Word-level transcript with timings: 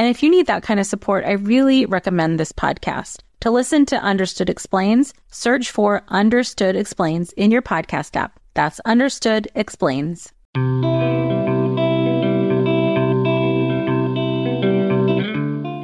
And 0.00 0.08
if 0.08 0.22
you 0.22 0.30
need 0.30 0.46
that 0.46 0.62
kind 0.62 0.80
of 0.80 0.86
support, 0.86 1.26
I 1.26 1.32
really 1.32 1.84
recommend 1.84 2.40
this 2.40 2.52
podcast. 2.52 3.18
To 3.40 3.50
listen 3.50 3.84
to 3.84 3.96
Understood 3.96 4.48
Explains, 4.48 5.12
search 5.28 5.70
for 5.70 6.02
Understood 6.08 6.74
Explains 6.74 7.32
in 7.32 7.50
your 7.50 7.60
podcast 7.60 8.16
app. 8.16 8.40
That's 8.54 8.80
Understood 8.86 9.48
Explains. 9.54 10.32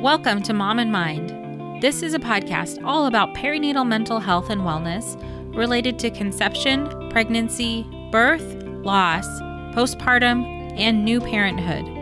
Welcome 0.03 0.43
to 0.45 0.55
Mom 0.55 0.79
and 0.79 0.91
Mind. 0.91 1.83
This 1.83 2.03
is 2.03 2.15
a 2.15 2.19
podcast 2.19 2.83
all 2.87 3.05
about 3.05 3.35
perinatal 3.35 3.87
mental 3.87 4.21
health 4.21 4.49
and 4.49 4.63
wellness 4.63 5.23
related 5.55 5.99
to 5.99 6.11
conception, 6.11 7.11
pregnancy, 7.11 7.87
birth, 8.11 8.65
loss, 8.83 9.27
postpartum, 9.77 10.43
and 10.79 11.05
new 11.05 11.21
parenthood. 11.21 11.96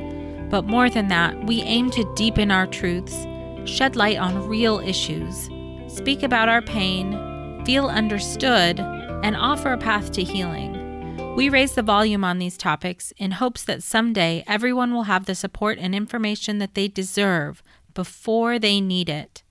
But 0.55 0.66
more 0.66 0.88
than 0.88 1.08
that, 1.08 1.47
we 1.47 1.62
aim 1.62 1.91
to 1.91 2.14
deepen 2.14 2.52
our 2.52 2.69
truths, 2.69 3.27
shed 3.69 3.97
light 3.97 4.19
on 4.19 4.47
real 4.47 4.78
issues, 4.78 5.50
speak 5.88 6.22
about 6.22 6.48
our 6.48 6.62
pain, 6.62 7.64
feel 7.64 7.88
understood, 7.88 8.78
and 8.78 9.34
offer 9.34 9.72
a 9.72 9.78
path 9.78 10.12
to 10.12 10.22
healing. 10.22 11.34
We 11.34 11.48
raise 11.48 11.72
the 11.72 11.83
volume 11.83 12.22
on 12.22 12.38
these 12.38 12.56
topics 12.56 13.12
in 13.16 13.33
hopes 13.33 13.64
that 13.64 13.83
someday 13.83 14.44
everyone 14.46 14.94
will 14.94 15.11
have 15.11 15.27
the 15.27 15.34
support 15.34 15.78
and 15.80 15.92
information 15.92 16.58
that 16.61 16.77
they 16.77 16.86
deserve 16.86 17.61
before 17.92 18.61
they 18.61 18.80
need 18.80 19.08
it. 19.08 19.42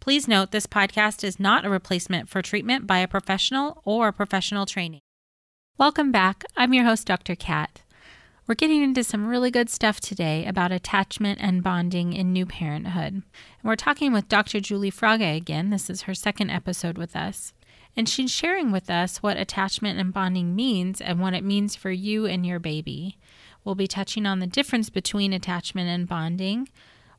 Please 0.00 0.26
note 0.26 0.50
this 0.50 0.66
podcast 0.66 1.22
is 1.22 1.38
not 1.38 1.64
a 1.64 1.70
replacement 1.70 2.28
for 2.28 2.42
treatment 2.42 2.84
by 2.84 2.98
a 2.98 3.06
professional 3.06 3.80
or 3.84 4.10
professional 4.10 4.66
training. 4.66 5.02
Welcome 5.78 6.10
back. 6.10 6.42
I'm 6.56 6.74
your 6.74 6.84
host, 6.84 7.06
Dr. 7.06 7.36
Kat. 7.36 7.82
We're 8.48 8.54
getting 8.54 8.82
into 8.82 9.04
some 9.04 9.26
really 9.26 9.50
good 9.50 9.68
stuff 9.68 10.00
today 10.00 10.46
about 10.46 10.72
attachment 10.72 11.38
and 11.38 11.62
bonding 11.62 12.14
in 12.14 12.32
new 12.32 12.46
parenthood. 12.46 13.12
And 13.12 13.22
we're 13.62 13.76
talking 13.76 14.10
with 14.10 14.26
Dr. 14.26 14.58
Juli 14.58 14.90
Fraga 14.90 15.36
again. 15.36 15.68
This 15.68 15.90
is 15.90 16.02
her 16.02 16.14
second 16.14 16.48
episode 16.48 16.96
with 16.96 17.14
us. 17.14 17.52
And 17.94 18.08
she's 18.08 18.30
sharing 18.30 18.72
with 18.72 18.88
us 18.88 19.18
what 19.18 19.36
attachment 19.36 19.98
and 19.98 20.14
bonding 20.14 20.56
means 20.56 21.02
and 21.02 21.20
what 21.20 21.34
it 21.34 21.44
means 21.44 21.76
for 21.76 21.90
you 21.90 22.24
and 22.24 22.46
your 22.46 22.58
baby. 22.58 23.18
We'll 23.64 23.74
be 23.74 23.86
touching 23.86 24.24
on 24.24 24.38
the 24.38 24.46
difference 24.46 24.88
between 24.88 25.34
attachment 25.34 25.90
and 25.90 26.08
bonding, 26.08 26.70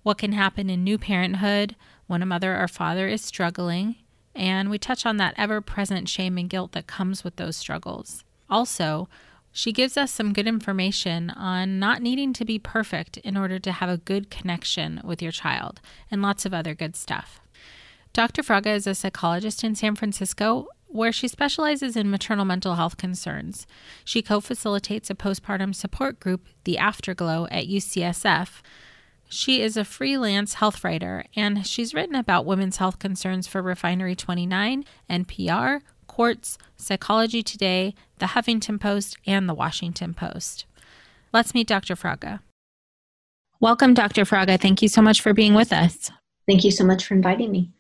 what 0.01 0.17
can 0.17 0.31
happen 0.31 0.67
in 0.67 0.83
new 0.83 0.97
parenthood 0.97 1.75
when 2.07 2.23
a 2.23 2.25
mother 2.25 2.59
or 2.59 2.67
father 2.67 3.07
is 3.07 3.21
struggling, 3.21 3.97
and 4.33 4.71
we 4.71 4.79
touch 4.79 5.05
on 5.05 5.17
that 5.17 5.35
ever 5.37 5.61
present 5.61 6.09
shame 6.09 6.39
and 6.39 6.49
guilt 6.49 6.71
that 6.71 6.87
comes 6.87 7.23
with 7.23 7.35
those 7.35 7.55
struggles. 7.55 8.23
Also, 8.49 9.07
she 9.59 9.73
gives 9.73 9.97
us 9.97 10.09
some 10.09 10.31
good 10.31 10.47
information 10.47 11.29
on 11.31 11.79
not 11.79 12.01
needing 12.01 12.31
to 12.31 12.45
be 12.45 12.57
perfect 12.57 13.17
in 13.17 13.35
order 13.35 13.59
to 13.59 13.73
have 13.73 13.89
a 13.89 13.97
good 13.97 14.29
connection 14.29 15.01
with 15.03 15.21
your 15.21 15.33
child, 15.33 15.81
and 16.09 16.21
lots 16.21 16.45
of 16.45 16.53
other 16.53 16.73
good 16.73 16.95
stuff. 16.95 17.41
Dr. 18.13 18.41
Fraga 18.41 18.67
is 18.67 18.87
a 18.87 18.95
psychologist 18.95 19.61
in 19.65 19.75
San 19.75 19.95
Francisco 19.95 20.69
where 20.87 21.11
she 21.11 21.27
specializes 21.27 21.97
in 21.97 22.09
maternal 22.09 22.45
mental 22.45 22.75
health 22.75 22.95
concerns. 22.95 23.67
She 24.05 24.21
co 24.21 24.39
facilitates 24.39 25.09
a 25.09 25.13
postpartum 25.13 25.75
support 25.75 26.21
group, 26.21 26.47
The 26.63 26.77
Afterglow, 26.77 27.45
at 27.51 27.67
UCSF. 27.67 28.61
She 29.27 29.61
is 29.61 29.75
a 29.75 29.83
freelance 29.83 30.53
health 30.53 30.85
writer 30.85 31.25
and 31.35 31.67
she's 31.67 31.93
written 31.93 32.15
about 32.15 32.45
women's 32.45 32.77
health 32.77 32.97
concerns 32.97 33.45
for 33.45 33.61
Refinery 33.61 34.15
29, 34.15 34.85
NPR, 35.09 35.81
Quartz, 36.19 36.57
Psychology 36.75 37.41
Today, 37.41 37.95
The 38.17 38.25
Huffington 38.25 38.77
Post, 38.77 39.15
and 39.25 39.47
The 39.47 39.53
Washington 39.53 40.13
Post. 40.13 40.65
Let's 41.31 41.53
meet 41.53 41.65
Dr. 41.65 41.95
Fraga. 41.95 42.41
Welcome, 43.61 43.93
Dr. 43.93 44.25
Fraga. 44.25 44.59
Thank 44.59 44.81
you 44.81 44.89
so 44.89 45.01
much 45.01 45.21
for 45.21 45.33
being 45.33 45.53
with 45.53 45.71
us. 45.71 46.11
Thank 46.45 46.65
you 46.65 46.71
so 46.71 46.83
much 46.83 47.05
for 47.05 47.13
inviting 47.13 47.51
me. 47.51 47.71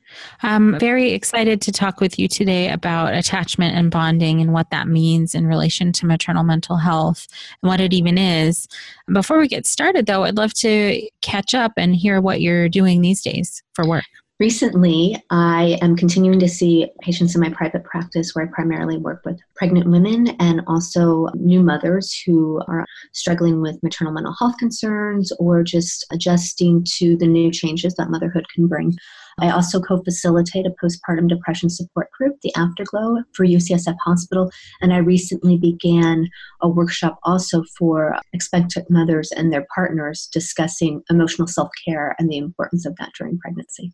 I'm 0.41 0.79
very 0.79 1.11
excited 1.11 1.59
to 1.63 1.73
talk 1.73 1.99
with 1.99 2.17
you 2.17 2.29
today 2.29 2.71
about 2.71 3.13
attachment 3.13 3.75
and 3.75 3.91
bonding 3.91 4.39
and 4.39 4.53
what 4.53 4.69
that 4.69 4.87
means 4.87 5.35
in 5.35 5.45
relation 5.45 5.91
to 5.91 6.05
maternal 6.05 6.45
mental 6.45 6.77
health 6.77 7.27
and 7.61 7.69
what 7.69 7.81
it 7.81 7.91
even 7.91 8.17
is. 8.17 8.69
Before 9.11 9.37
we 9.37 9.49
get 9.49 9.67
started, 9.67 10.05
though, 10.05 10.23
I'd 10.23 10.37
love 10.37 10.53
to 10.53 11.05
catch 11.21 11.53
up 11.53 11.73
and 11.75 11.93
hear 11.93 12.21
what 12.21 12.39
you're 12.39 12.69
doing 12.69 13.01
these 13.01 13.21
days 13.21 13.61
for 13.73 13.85
work. 13.85 14.05
Recently, 14.39 15.21
I 15.31 15.77
am 15.81 15.97
continuing 15.97 16.39
to 16.39 16.47
see 16.47 16.89
patients 17.01 17.35
in 17.35 17.41
my 17.41 17.49
private 17.49 17.83
practice 17.83 18.33
where 18.33 18.45
I 18.45 18.47
primarily 18.47 18.95
work 18.95 19.21
with 19.25 19.37
pregnant 19.57 19.89
women 19.89 20.29
and 20.39 20.61
also 20.65 21.27
new 21.35 21.61
mothers 21.61 22.17
who 22.25 22.61
are 22.69 22.85
struggling 23.11 23.59
with 23.59 23.83
maternal 23.83 24.13
mental 24.13 24.33
health 24.39 24.57
concerns 24.57 25.33
or 25.39 25.61
just 25.61 26.05
adjusting 26.13 26.85
to 26.99 27.17
the 27.17 27.27
new 27.27 27.51
changes 27.51 27.95
that 27.95 28.09
motherhood 28.09 28.45
can 28.55 28.67
bring. 28.67 28.95
I 29.41 29.51
also 29.51 29.79
co 29.79 30.01
facilitate 30.03 30.65
a 30.65 30.73
postpartum 30.83 31.27
depression 31.27 31.69
support 31.69 32.09
group, 32.11 32.35
the 32.41 32.53
Afterglow, 32.55 33.23
for 33.33 33.45
UCSF 33.45 33.95
Hospital. 34.03 34.51
And 34.81 34.93
I 34.93 34.97
recently 34.97 35.57
began 35.57 36.29
a 36.61 36.69
workshop 36.69 37.19
also 37.23 37.63
for 37.77 38.17
expectant 38.33 38.89
mothers 38.89 39.31
and 39.31 39.51
their 39.51 39.65
partners 39.73 40.29
discussing 40.31 41.01
emotional 41.09 41.47
self 41.47 41.69
care 41.85 42.15
and 42.19 42.29
the 42.29 42.37
importance 42.37 42.85
of 42.85 42.95
that 42.97 43.11
during 43.17 43.37
pregnancy. 43.39 43.93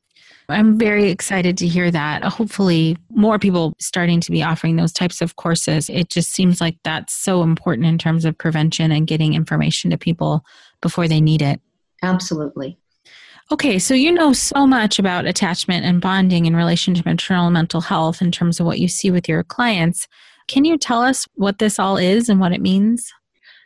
I'm 0.50 0.78
very 0.78 1.10
excited 1.10 1.58
to 1.58 1.68
hear 1.68 1.90
that. 1.92 2.24
Hopefully, 2.24 2.98
more 3.10 3.40
people 3.40 3.74
starting 3.80 4.20
to 4.22 4.32
be 4.32 4.44
offering 4.44 4.76
those 4.76 4.94
types 4.94 5.22
of 5.22 5.36
courses. 5.36 5.90
It 5.90 6.10
just 6.10 6.32
seems 6.32 6.62
like 6.62 6.78
that's 6.84 7.14
so 7.14 7.44
important 7.44 7.88
in 7.88 7.98
terms 7.98 8.26
of 8.26 8.38
prevention 8.38 8.92
and 8.92 9.08
getting 9.08 9.34
information 9.34 9.90
to 9.92 9.98
people 9.98 10.44
before 10.82 11.08
they 11.08 11.22
need 11.22 11.42
it. 11.42 11.60
Absolutely. 12.04 12.78
Okay, 13.52 13.78
so 13.78 13.94
you 13.94 14.12
know 14.12 14.34
so 14.34 14.66
much 14.66 14.98
about 14.98 15.28
attachment 15.28 15.86
and 15.86 16.02
bonding 16.02 16.48
in 16.48 16.56
relation 16.56 16.96
to 16.96 17.04
maternal 17.06 17.52
mental 17.52 17.80
health 17.80 18.20
in 18.22 18.32
terms 18.32 18.60
of 18.60 18.66
what 18.66 18.80
you 18.80 18.88
see 18.88 19.12
with 19.12 19.30
your 19.30 19.44
clients. 19.44 20.08
Can 20.48 20.66
you 20.66 20.78
tell 20.80 21.02
us 21.02 21.28
what 21.36 21.60
this 21.60 21.78
all 21.78 21.96
is 21.96 22.28
and 22.28 22.40
what 22.40 22.54
it 22.54 22.62
means? 22.62 23.14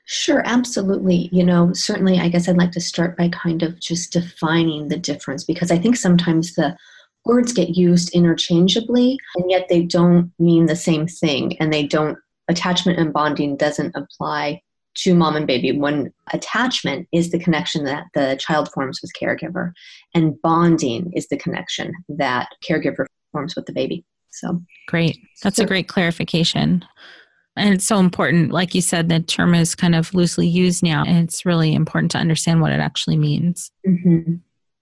Sure, 0.05 0.41
absolutely. 0.45 1.29
You 1.31 1.45
know, 1.45 1.71
certainly, 1.73 2.19
I 2.19 2.27
guess 2.27 2.49
I'd 2.49 2.57
like 2.57 2.71
to 2.71 2.81
start 2.81 3.15
by 3.15 3.29
kind 3.29 3.63
of 3.63 3.79
just 3.79 4.11
defining 4.11 4.89
the 4.89 4.97
difference 4.97 5.45
because 5.45 5.71
I 5.71 5.77
think 5.77 5.95
sometimes 5.95 6.55
the 6.55 6.75
words 7.25 7.53
get 7.53 7.77
used 7.77 8.13
interchangeably 8.13 9.17
and 9.35 9.49
yet 9.49 9.67
they 9.69 9.83
don't 9.83 10.31
mean 10.39 10.65
the 10.65 10.75
same 10.75 11.07
thing 11.07 11.57
and 11.61 11.71
they 11.71 11.85
don't, 11.85 12.17
attachment 12.47 12.99
and 12.99 13.13
bonding 13.13 13.55
doesn't 13.55 13.95
apply 13.95 14.61
to 15.03 15.13
mom 15.13 15.35
and 15.35 15.47
baby. 15.47 15.71
When 15.71 16.11
attachment 16.33 17.07
is 17.11 17.31
the 17.31 17.39
connection 17.39 17.85
that 17.85 18.05
the 18.13 18.37
child 18.39 18.69
forms 18.73 18.99
with 19.01 19.11
caregiver 19.19 19.71
and 20.13 20.39
bonding 20.41 21.11
is 21.13 21.27
the 21.27 21.37
connection 21.37 21.93
that 22.09 22.49
caregiver 22.67 23.05
forms 23.31 23.55
with 23.55 23.65
the 23.65 23.73
baby. 23.73 24.05
So 24.31 24.61
great. 24.87 25.19
That's 25.43 25.57
so, 25.57 25.63
a 25.63 25.67
great 25.67 25.87
clarification. 25.87 26.85
And 27.55 27.73
it's 27.73 27.85
so 27.85 27.97
important 27.97 28.51
like 28.51 28.73
you 28.73 28.81
said 28.81 29.09
the 29.09 29.19
term 29.19 29.53
is 29.53 29.75
kind 29.75 29.95
of 29.95 30.13
loosely 30.13 30.47
used 30.47 30.83
now 30.83 31.03
and 31.05 31.17
it's 31.17 31.45
really 31.45 31.73
important 31.73 32.11
to 32.11 32.17
understand 32.17 32.61
what 32.61 32.71
it 32.71 32.79
actually 32.79 33.17
means. 33.17 33.71
Mm-hmm. 33.87 34.35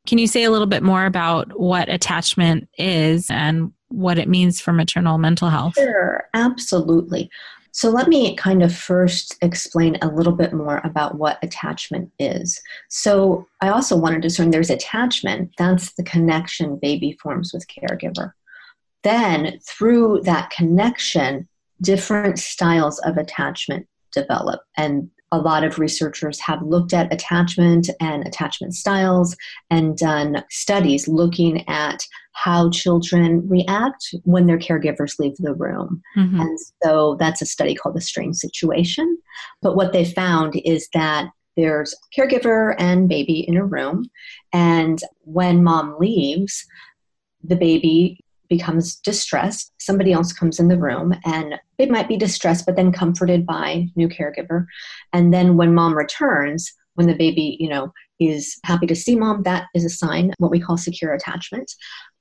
can 0.06 0.18
you 0.18 0.28
say 0.28 0.44
a 0.44 0.52
little 0.52 0.68
bit 0.68 0.84
more 0.84 1.06
about 1.06 1.60
what 1.60 1.90
attachment 1.90 2.70
is 2.78 3.30
and 3.30 3.72
what 3.90 4.18
it 4.18 4.28
means 4.28 4.60
for 4.60 4.74
maternal 4.74 5.18
mental 5.18 5.50
health? 5.50 5.74
Sure 5.75 6.28
absolutely 6.34 7.30
So, 7.77 7.91
let 7.91 8.07
me 8.07 8.35
kind 8.35 8.63
of 8.63 8.75
first 8.75 9.38
explain 9.44 10.00
a 10.01 10.07
little 10.07 10.33
bit 10.33 10.51
more 10.51 10.81
about 10.83 11.19
what 11.19 11.38
attachment 11.44 12.12
is. 12.18 12.59
So, 12.89 13.45
I 13.62 13.69
also 13.69 13.95
want 13.95 14.15
to 14.15 14.19
discern 14.19 14.50
there's 14.50 14.71
attachment, 14.71 15.51
that's 15.59 15.94
the 15.94 16.01
connection 16.01 16.79
baby 16.81 17.15
forms 17.21 17.53
with 17.53 17.68
caregiver. 17.68 18.31
Then, 19.03 19.59
through 19.63 20.21
that 20.24 20.50
connection, 20.50 21.47
different 21.79 22.39
styles 22.39 22.97
of 23.01 23.15
attachment 23.15 23.85
develop. 24.12 24.62
And 24.75 25.12
a 25.31 25.38
lot 25.38 25.63
of 25.63 25.77
researchers 25.77 26.39
have 26.39 26.63
looked 26.63 26.94
at 26.94 27.13
attachment 27.13 27.91
and 28.01 28.25
attachment 28.25 28.74
styles 28.74 29.38
and 29.69 29.95
done 29.95 30.44
studies 30.50 31.07
looking 31.07 31.68
at 31.69 32.03
how 32.44 32.69
children 32.69 33.48
react 33.50 34.13
when 34.24 34.45
their 34.45 34.60
caregivers 34.60 35.18
leave 35.18 35.36
the 35.38 35.56
room. 35.56 36.01
Mm-hmm. 36.16 36.39
And 36.39 36.60
so 36.84 37.18
that's 37.19 37.42
a 37.42 37.48
study 37.48 37.74
called 37.74 37.95
the 37.95 38.01
strange 38.01 38.36
situation. 38.36 39.18
But 39.62 39.75
what 39.75 39.92
they 39.92 40.06
found 40.06 40.54
is 40.63 40.88
that 40.94 41.30
there's 41.56 41.95
caregiver 42.16 42.75
and 42.78 43.10
baby 43.10 43.39
in 43.39 43.57
a 43.57 43.66
room, 43.66 44.06
and 44.54 45.01
when 45.22 45.63
mom 45.63 45.95
leaves, 46.00 46.63
the 47.44 47.56
baby 47.56 48.19
becomes 48.48 48.95
distressed. 48.98 49.72
Somebody 49.80 50.13
else 50.13 50.31
comes 50.31 50.60
in 50.60 50.68
the 50.68 50.78
room 50.78 51.16
and 51.25 51.56
it 51.80 51.89
might 51.89 52.07
be 52.07 52.16
distressed, 52.16 52.66
but 52.66 52.75
then 52.75 52.92
comforted 52.92 53.45
by 53.45 53.88
new 53.95 54.07
caregiver. 54.07 54.66
And 55.12 55.34
then 55.34 55.57
when 55.57 55.74
mom 55.74 55.98
returns, 55.98 56.72
when 56.94 57.07
the 57.07 57.16
baby, 57.16 57.57
you 57.60 57.68
know, 57.68 57.92
is 58.19 58.57
happy 58.63 58.88
to 58.88 58.95
see 58.95 59.16
mom, 59.16 59.44
that 59.44 59.66
is 59.75 59.86
a 59.86 59.89
sign, 59.89 60.34
what 60.38 60.51
we 60.51 60.60
call 60.60 60.78
secure 60.78 61.13
attachment. 61.13 61.72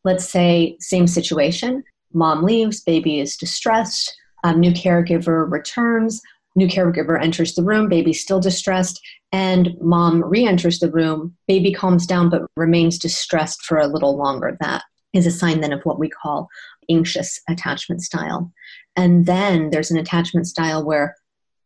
Let's 0.06 0.30
say, 0.30 0.76
same 0.78 1.08
situation, 1.08 1.82
mom 2.12 2.44
leaves, 2.44 2.80
baby 2.80 3.18
is 3.18 3.36
distressed, 3.36 4.16
um, 4.44 4.60
new 4.60 4.70
caregiver 4.70 5.50
returns, 5.50 6.22
new 6.54 6.68
caregiver 6.68 7.20
enters 7.20 7.56
the 7.56 7.64
room, 7.64 7.88
baby 7.88 8.12
still 8.12 8.38
distressed, 8.38 9.00
and 9.32 9.74
mom 9.80 10.22
re 10.22 10.46
enters 10.46 10.78
the 10.78 10.92
room, 10.92 11.36
baby 11.48 11.72
calms 11.72 12.06
down 12.06 12.30
but 12.30 12.42
remains 12.56 13.00
distressed 13.00 13.62
for 13.64 13.78
a 13.78 13.88
little 13.88 14.16
longer. 14.16 14.56
That 14.60 14.84
is 15.12 15.26
a 15.26 15.32
sign 15.32 15.60
then 15.60 15.72
of 15.72 15.82
what 15.82 15.98
we 15.98 16.08
call 16.08 16.46
anxious 16.88 17.40
attachment 17.48 18.00
style. 18.00 18.52
And 18.94 19.26
then 19.26 19.70
there's 19.70 19.90
an 19.90 19.98
attachment 19.98 20.46
style 20.46 20.84
where 20.84 21.16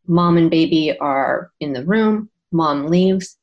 mom 0.06 0.38
and 0.38 0.50
baby 0.50 0.96
are 0.98 1.50
in 1.60 1.75
the 1.75 1.84
room, 1.84 2.31
mom 2.52 2.87
leaves, 2.87 3.37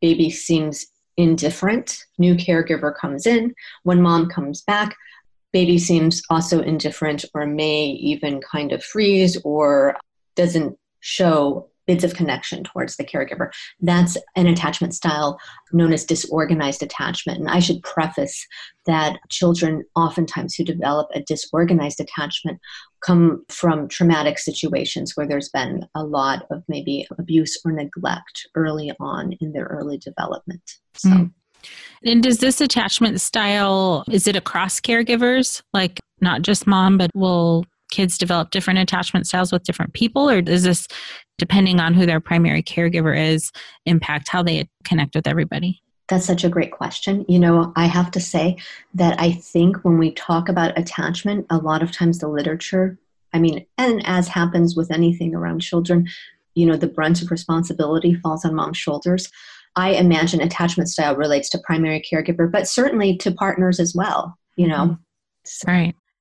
baby 0.00 0.30
seems 0.30 0.86
indifferent, 1.16 2.04
new 2.18 2.34
caregiver 2.34 2.94
comes 2.94 3.26
in. 3.26 3.54
When 3.82 4.02
mom 4.02 4.28
comes 4.28 4.62
back, 4.62 4.96
baby 5.52 5.78
seems 5.78 6.22
also 6.28 6.60
indifferent 6.60 7.24
or 7.34 7.46
may 7.46 7.86
even 7.86 8.40
kind 8.40 8.72
of 8.72 8.84
freeze 8.84 9.38
or 9.44 9.96
doesn't 10.34 10.78
show 11.00 11.68
bids 11.86 12.04
of 12.04 12.14
connection 12.14 12.64
towards 12.64 12.96
the 12.96 13.04
caregiver. 13.04 13.50
That's 13.80 14.16
an 14.34 14.46
attachment 14.46 14.94
style 14.94 15.38
known 15.72 15.92
as 15.92 16.04
disorganized 16.04 16.82
attachment. 16.82 17.38
And 17.38 17.48
I 17.48 17.60
should 17.60 17.82
preface 17.82 18.46
that 18.86 19.18
children, 19.30 19.84
oftentimes 19.94 20.54
who 20.54 20.64
develop 20.64 21.08
a 21.14 21.22
disorganized 21.22 22.00
attachment, 22.00 22.60
come 23.00 23.44
from 23.48 23.88
traumatic 23.88 24.38
situations 24.38 25.12
where 25.14 25.26
there's 25.26 25.48
been 25.50 25.86
a 25.94 26.04
lot 26.04 26.46
of 26.50 26.62
maybe 26.68 27.06
abuse 27.18 27.58
or 27.64 27.72
neglect 27.72 28.48
early 28.54 28.92
on 29.00 29.32
in 29.40 29.52
their 29.52 29.66
early 29.66 29.98
development. 29.98 30.62
So. 30.94 31.10
Mm. 31.10 31.32
And 32.04 32.22
does 32.22 32.38
this 32.38 32.60
attachment 32.60 33.20
style 33.20 34.04
is 34.10 34.28
it 34.28 34.36
across 34.36 34.80
caregivers 34.80 35.62
like 35.72 35.98
not 36.20 36.42
just 36.42 36.66
mom 36.66 36.96
but 36.96 37.10
will 37.14 37.64
kids 37.96 38.18
develop 38.18 38.50
different 38.50 38.78
attachment 38.78 39.26
styles 39.26 39.50
with 39.50 39.64
different 39.64 39.94
people 39.94 40.28
or 40.28 40.42
does 40.42 40.64
this 40.64 40.86
depending 41.38 41.80
on 41.80 41.94
who 41.94 42.04
their 42.04 42.20
primary 42.20 42.62
caregiver 42.62 43.18
is, 43.18 43.50
impact 43.86 44.28
how 44.28 44.42
they 44.42 44.68
connect 44.84 45.14
with 45.14 45.26
everybody? 45.26 45.82
That's 46.08 46.26
such 46.26 46.44
a 46.44 46.50
great 46.50 46.72
question. 46.72 47.24
You 47.26 47.38
know, 47.38 47.72
I 47.74 47.86
have 47.86 48.10
to 48.12 48.20
say 48.20 48.58
that 48.94 49.18
I 49.18 49.32
think 49.32 49.78
when 49.78 49.98
we 49.98 50.12
talk 50.12 50.48
about 50.48 50.78
attachment, 50.78 51.46
a 51.48 51.56
lot 51.56 51.82
of 51.82 51.90
times 51.90 52.18
the 52.18 52.28
literature, 52.28 52.98
I 53.32 53.38
mean, 53.38 53.66
and 53.78 54.06
as 54.06 54.28
happens 54.28 54.76
with 54.76 54.90
anything 54.90 55.34
around 55.34 55.60
children, 55.60 56.06
you 56.54 56.66
know, 56.66 56.76
the 56.76 56.86
brunt 56.86 57.22
of 57.22 57.30
responsibility 57.30 58.14
falls 58.14 58.44
on 58.44 58.54
mom's 58.54 58.78
shoulders. 58.78 59.30
I 59.74 59.90
imagine 59.92 60.40
attachment 60.40 60.90
style 60.90 61.16
relates 61.16 61.48
to 61.50 61.58
primary 61.58 62.02
caregiver, 62.02 62.50
but 62.50 62.68
certainly 62.68 63.16
to 63.18 63.32
partners 63.32 63.80
as 63.80 63.94
well, 63.94 64.36
you 64.56 64.68
know. 64.68 64.84
Mm-hmm. 64.84 64.94
So. 65.44 65.66
Right. 65.66 65.94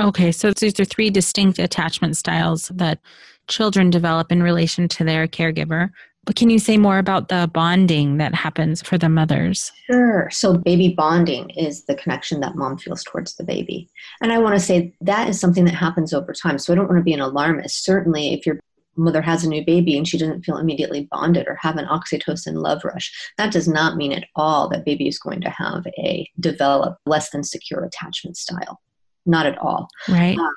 Okay, 0.00 0.32
so 0.32 0.50
these 0.52 0.80
are 0.80 0.84
three 0.86 1.10
distinct 1.10 1.58
attachment 1.58 2.16
styles 2.16 2.68
that 2.74 3.00
children 3.48 3.90
develop 3.90 4.32
in 4.32 4.42
relation 4.42 4.88
to 4.88 5.04
their 5.04 5.28
caregiver. 5.28 5.90
But 6.24 6.36
can 6.36 6.48
you 6.48 6.58
say 6.58 6.78
more 6.78 6.98
about 6.98 7.28
the 7.28 7.50
bonding 7.52 8.16
that 8.16 8.34
happens 8.34 8.80
for 8.80 8.96
the 8.96 9.10
mothers? 9.10 9.72
Sure. 9.86 10.30
So, 10.30 10.56
baby 10.56 10.94
bonding 10.96 11.50
is 11.50 11.84
the 11.84 11.94
connection 11.94 12.40
that 12.40 12.56
mom 12.56 12.78
feels 12.78 13.04
towards 13.04 13.34
the 13.34 13.44
baby. 13.44 13.90
And 14.22 14.32
I 14.32 14.38
want 14.38 14.54
to 14.54 14.60
say 14.60 14.94
that 15.02 15.28
is 15.28 15.38
something 15.38 15.66
that 15.66 15.74
happens 15.74 16.14
over 16.14 16.32
time. 16.32 16.58
So, 16.58 16.72
I 16.72 16.76
don't 16.76 16.88
want 16.88 16.98
to 16.98 17.04
be 17.04 17.14
an 17.14 17.20
alarmist. 17.20 17.84
Certainly, 17.84 18.32
if 18.32 18.46
your 18.46 18.58
mother 18.96 19.20
has 19.22 19.44
a 19.44 19.48
new 19.48 19.64
baby 19.64 19.96
and 19.96 20.08
she 20.08 20.18
doesn't 20.18 20.44
feel 20.44 20.56
immediately 20.56 21.08
bonded 21.10 21.46
or 21.46 21.56
have 21.56 21.76
an 21.76 21.86
oxytocin 21.86 22.54
love 22.54 22.84
rush, 22.84 23.12
that 23.36 23.52
does 23.52 23.68
not 23.68 23.96
mean 23.96 24.12
at 24.12 24.24
all 24.36 24.68
that 24.68 24.84
baby 24.84 25.08
is 25.08 25.18
going 25.18 25.40
to 25.42 25.50
have 25.50 25.86
a 25.98 26.28
develop 26.38 26.96
less 27.06 27.30
than 27.30 27.44
secure 27.44 27.84
attachment 27.84 28.36
style. 28.36 28.80
Not 29.26 29.46
at 29.46 29.58
all. 29.58 29.88
Right. 30.08 30.38
Um, 30.38 30.54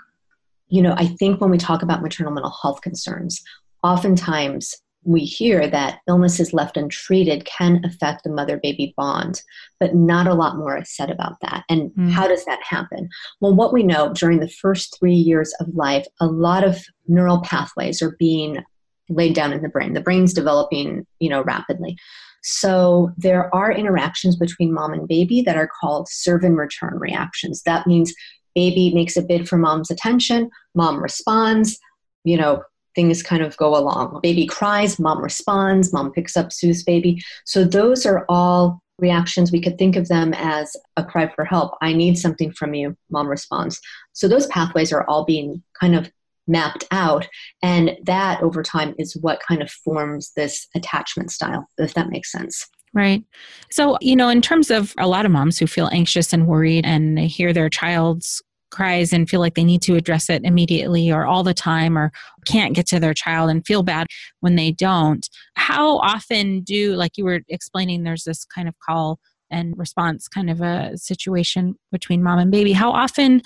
you 0.67 0.81
know, 0.81 0.95
I 0.97 1.07
think 1.07 1.39
when 1.39 1.51
we 1.51 1.57
talk 1.57 1.83
about 1.83 2.01
maternal 2.01 2.33
mental 2.33 2.53
health 2.61 2.81
concerns, 2.81 3.43
oftentimes 3.83 4.75
we 5.05 5.21
hear 5.21 5.67
that 5.67 5.99
illnesses 6.07 6.53
left 6.53 6.77
untreated 6.77 7.45
can 7.45 7.83
affect 7.83 8.23
the 8.23 8.29
mother 8.29 8.57
baby 8.61 8.93
bond, 8.95 9.41
but 9.79 9.93
not 9.93 10.27
a 10.27 10.33
lot 10.33 10.57
more 10.57 10.77
is 10.77 10.95
said 10.95 11.09
about 11.09 11.35
that. 11.41 11.63
And 11.69 11.91
mm. 11.91 12.09
how 12.09 12.27
does 12.27 12.45
that 12.45 12.63
happen? 12.63 13.09
Well, 13.41 13.53
what 13.53 13.73
we 13.73 13.83
know 13.83 14.13
during 14.13 14.39
the 14.39 14.49
first 14.49 14.97
three 14.97 15.13
years 15.13 15.53
of 15.59 15.67
life, 15.75 16.07
a 16.19 16.25
lot 16.25 16.63
of 16.63 16.81
neural 17.07 17.41
pathways 17.41 18.01
are 18.01 18.15
being 18.17 18.63
laid 19.09 19.35
down 19.35 19.51
in 19.51 19.61
the 19.61 19.69
brain. 19.69 19.93
The 19.93 20.01
brain's 20.01 20.33
developing, 20.33 21.05
you 21.19 21.29
know, 21.29 21.43
rapidly. 21.43 21.97
So 22.41 23.11
there 23.17 23.53
are 23.53 23.71
interactions 23.71 24.35
between 24.35 24.73
mom 24.73 24.93
and 24.93 25.07
baby 25.07 25.41
that 25.41 25.57
are 25.57 25.69
called 25.79 26.07
serve 26.09 26.43
and 26.43 26.57
return 26.57 26.97
reactions. 26.99 27.61
That 27.63 27.87
means 27.87 28.13
baby 28.55 28.93
makes 28.93 29.17
a 29.17 29.21
bid 29.21 29.47
for 29.47 29.57
mom's 29.57 29.91
attention, 29.91 30.49
mom 30.75 31.01
responds, 31.01 31.79
you 32.23 32.37
know, 32.37 32.63
things 32.95 33.23
kind 33.23 33.41
of 33.41 33.57
go 33.57 33.75
along. 33.75 34.19
Baby 34.21 34.45
cries, 34.45 34.99
mom 34.99 35.21
responds, 35.21 35.91
mom 35.91 36.11
picks 36.11 36.37
up 36.37 36.51
Sue's 36.51 36.83
baby. 36.83 37.23
So 37.45 37.63
those 37.63 38.05
are 38.05 38.25
all 38.29 38.81
reactions. 38.99 39.51
We 39.51 39.61
could 39.61 39.77
think 39.77 39.95
of 39.95 40.07
them 40.07 40.33
as 40.33 40.75
a 40.97 41.03
cry 41.03 41.27
for 41.27 41.45
help. 41.45 41.75
I 41.81 41.93
need 41.93 42.17
something 42.17 42.51
from 42.51 42.73
you, 42.73 42.95
mom 43.09 43.27
responds. 43.27 43.79
So 44.13 44.27
those 44.27 44.47
pathways 44.47 44.93
are 44.93 45.05
all 45.07 45.25
being 45.25 45.63
kind 45.79 45.95
of 45.95 46.11
mapped 46.47 46.85
out. 46.91 47.27
And 47.61 47.97
that 48.03 48.41
over 48.43 48.63
time 48.63 48.93
is 48.99 49.15
what 49.15 49.41
kind 49.47 49.61
of 49.61 49.71
forms 49.71 50.31
this 50.35 50.67
attachment 50.75 51.31
style, 51.31 51.67
if 51.77 51.93
that 51.95 52.09
makes 52.09 52.31
sense. 52.31 52.67
Right. 52.93 53.23
So, 53.71 53.97
you 54.01 54.15
know, 54.15 54.29
in 54.29 54.41
terms 54.41 54.69
of 54.69 54.93
a 54.99 55.07
lot 55.07 55.25
of 55.25 55.31
moms 55.31 55.57
who 55.57 55.65
feel 55.65 55.89
anxious 55.91 56.31
and 56.31 56.45
worried 56.47 56.85
and 56.85 57.17
hear 57.17 57.51
their 57.51 57.69
child's 57.69 58.41
cries 58.69 59.13
and 59.13 59.29
feel 59.29 59.39
like 59.39 59.55
they 59.55 59.63
need 59.63 59.81
to 59.83 59.95
address 59.95 60.29
it 60.29 60.43
immediately 60.43 61.11
or 61.11 61.25
all 61.25 61.43
the 61.43 61.53
time 61.53 61.97
or 61.97 62.11
can't 62.45 62.75
get 62.75 62.87
to 62.87 62.99
their 62.99 63.13
child 63.13 63.49
and 63.49 63.65
feel 63.65 63.83
bad 63.83 64.07
when 64.41 64.55
they 64.55 64.71
don't. 64.71 65.27
How 65.55 65.97
often 65.99 66.61
do, 66.61 66.95
like 66.95 67.17
you 67.17 67.25
were 67.25 67.41
explaining, 67.49 68.03
there's 68.03 68.23
this 68.23 68.45
kind 68.45 68.67
of 68.67 68.75
call 68.85 69.19
and 69.49 69.77
response 69.77 70.27
kind 70.27 70.49
of 70.49 70.61
a 70.61 70.95
situation 70.97 71.75
between 71.91 72.23
mom 72.23 72.39
and 72.39 72.51
baby. 72.51 72.73
How 72.73 72.91
often 72.91 73.41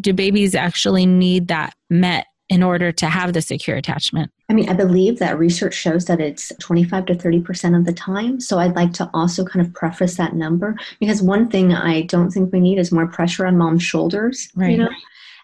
do 0.00 0.12
babies 0.12 0.54
actually 0.54 1.06
need 1.06 1.48
that 1.48 1.74
met 1.88 2.26
in 2.48 2.62
order 2.62 2.92
to 2.92 3.06
have 3.06 3.32
the 3.32 3.42
secure 3.42 3.76
attachment? 3.76 4.30
I 4.48 4.52
mean, 4.52 4.68
I 4.68 4.74
believe 4.74 5.18
that 5.18 5.38
research 5.38 5.74
shows 5.74 6.04
that 6.04 6.20
it's 6.20 6.52
25 6.60 7.06
to 7.06 7.14
30% 7.14 7.78
of 7.78 7.86
the 7.86 7.92
time. 7.92 8.40
So 8.40 8.58
I'd 8.58 8.76
like 8.76 8.92
to 8.94 9.08
also 9.14 9.44
kind 9.44 9.64
of 9.64 9.72
preface 9.72 10.16
that 10.16 10.34
number 10.34 10.76
because 11.00 11.22
one 11.22 11.48
thing 11.48 11.72
I 11.72 12.02
don't 12.02 12.30
think 12.30 12.52
we 12.52 12.60
need 12.60 12.78
is 12.78 12.92
more 12.92 13.06
pressure 13.06 13.46
on 13.46 13.56
mom's 13.56 13.82
shoulders. 13.82 14.50
Right. 14.54 14.72
You 14.72 14.76
know? 14.78 14.90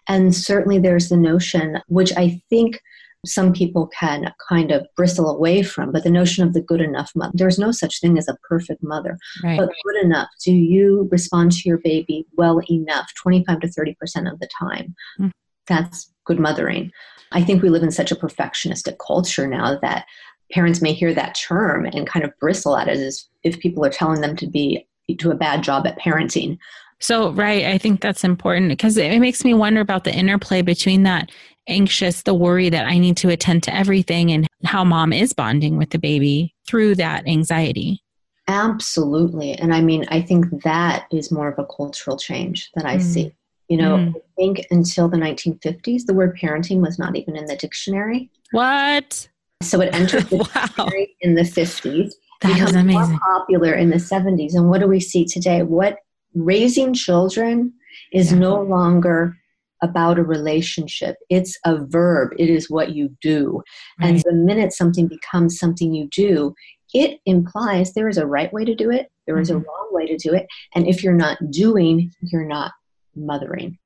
And 0.09 0.35
certainly 0.35 0.79
there's 0.79 1.09
the 1.09 1.17
notion, 1.17 1.81
which 1.89 2.13
I 2.17 2.41
think 2.51 2.81
some 3.27 3.53
people 3.53 3.87
can 3.89 4.33
kind 4.49 4.71
of 4.71 4.87
bristle 4.97 5.29
away 5.29 5.63
from, 5.63 5.93
but 5.93 6.05
the 6.05 6.11
notion 6.11 6.47
of 6.47 6.55
the 6.55 6.61
good 6.61 6.81
enough 6.81 7.13
mother. 7.15 7.33
There's 7.35 7.59
no 7.59 7.71
such 7.71 8.01
thing 8.01 8.17
as 8.19 8.29
a 8.29 8.37
perfect 8.49 8.83
mother, 8.83 9.19
right. 9.45 9.59
but 9.59 9.71
good 9.85 10.05
enough. 10.05 10.29
Do 10.45 10.53
you 10.53 11.09
respond 11.11 11.53
to 11.53 11.69
your 11.69 11.79
baby 11.79 12.27
well 12.37 12.61
enough 12.71 13.13
25 13.15 13.61
to 13.61 13.67
30% 13.67 14.31
of 14.31 14.39
the 14.41 14.49
time? 14.59 14.95
Mm. 15.19 15.31
That's 15.67 16.13
good 16.25 16.41
mothering. 16.41 16.93
I 17.33 17.43
think 17.43 17.63
we 17.63 17.71
live 17.71 17.83
in 17.83 17.91
such 17.91 18.11
a 18.11 18.17
perfectionistic 18.17 18.97
culture 19.05 19.47
now 19.47 19.79
that 19.81 20.07
parents 20.53 20.83
may 20.83 20.93
hear 20.93 21.15
that 21.15 21.35
term 21.35 21.87
and 21.87 22.07
kind 22.07 22.25
of 22.25 22.37
bristle 22.41 22.77
at 22.77 22.89
it 22.89 22.99
as 22.99 23.27
if 23.45 23.61
people 23.61 23.85
are 23.85 23.91
telling 23.91 24.21
them 24.21 24.37
to 24.37 24.47
be 24.47 24.87
do 25.17 25.31
a 25.31 25.37
bad 25.37 25.63
job 25.63 25.87
at 25.87 25.99
parenting. 25.99 26.57
So, 27.01 27.33
right, 27.33 27.65
I 27.65 27.79
think 27.79 28.01
that's 28.01 28.25
important 28.25 28.69
because 28.69 28.97
it 28.97 29.19
makes 29.19 29.45
me 29.45 29.55
wonder 29.55 29.81
about 29.81 30.05
the 30.05 30.15
interplay 30.15 30.63
between 30.63 31.03
that 31.05 31.31
anxious, 31.67 32.23
the 32.23 32.35
worry 32.35 32.69
that 32.69 32.87
I 32.87 32.99
need 32.99 33.17
to 33.19 33.31
attend 33.31 33.63
to 33.65 33.75
everything, 33.75 34.31
and 34.31 34.47
how 34.65 34.85
mom 34.85 35.13
is 35.13 35.33
bonding 35.33 35.79
with 35.79 35.91
the 35.91 35.99
baby 35.99 36.55
through 36.67 36.97
that 36.97 37.27
anxiety. 37.27 38.03
Absolutely. 38.49 39.55
And 39.55 39.73
I 39.73 39.81
mean, 39.81 40.05
I 40.09 40.21
think 40.21 40.63
that 40.63 41.07
is 41.11 41.31
more 41.31 41.49
of 41.49 41.59
a 41.59 41.67
cultural 41.67 42.19
change 42.19 42.71
that 42.75 42.85
I 42.85 42.97
mm. 42.97 43.03
see. 43.03 43.33
You 43.71 43.77
know, 43.77 43.97
mm. 43.99 44.17
I 44.17 44.21
think 44.37 44.67
until 44.73 45.09
the 45.09 45.17
1950s, 45.17 46.05
the 46.05 46.13
word 46.13 46.37
parenting 46.37 46.81
was 46.81 46.99
not 46.99 47.15
even 47.15 47.37
in 47.37 47.45
the 47.45 47.55
dictionary. 47.55 48.29
What? 48.51 49.29
So 49.63 49.81
it 49.81 49.95
entered 49.95 50.25
the 50.25 50.37
wow. 50.55 50.67
dictionary 50.67 51.17
in 51.21 51.37
the 51.37 51.43
50s. 51.43 52.11
That 52.41 52.59
is 52.59 52.75
amazing. 52.75 53.19
popular 53.21 53.73
in 53.75 53.91
the 53.91 53.97
70s. 53.97 54.55
And 54.55 54.69
what 54.69 54.81
do 54.81 54.89
we 54.89 54.99
see 54.99 55.25
today? 55.25 55.63
What 55.63 55.99
raising 56.35 56.95
children 56.95 57.73
is 58.13 58.33
yeah. 58.33 58.39
no 58.39 58.61
longer 58.61 59.37
about 59.83 60.19
a 60.19 60.25
relationship. 60.25 61.15
It's 61.29 61.57
a 61.65 61.79
verb. 61.87 62.33
It 62.39 62.51
is 62.51 62.71
what 62.71 62.91
you 62.91 63.17
do. 63.23 63.63
Right. 64.01 64.09
And 64.09 64.23
the 64.25 64.33
minute 64.33 64.73
something 64.73 65.07
becomes 65.07 65.61
something 65.61 65.95
you 65.95 66.09
do, 66.09 66.55
it 66.93 67.21
implies 67.25 67.93
there 67.93 68.09
is 68.09 68.19
a 68.19 68.27
right 68.27 68.53
way 68.53 68.65
to 68.65 68.75
do 68.75 68.91
it, 68.91 69.13
there 69.29 69.39
is 69.39 69.49
mm-hmm. 69.49 69.59
a 69.59 69.61
wrong 69.61 69.89
way 69.93 70.07
to 70.07 70.17
do 70.17 70.35
it. 70.35 70.49
And 70.75 70.89
if 70.89 71.05
you're 71.05 71.15
not 71.15 71.39
doing, 71.53 72.11
you're 72.21 72.49
not 72.49 72.73
mothering. 73.15 73.79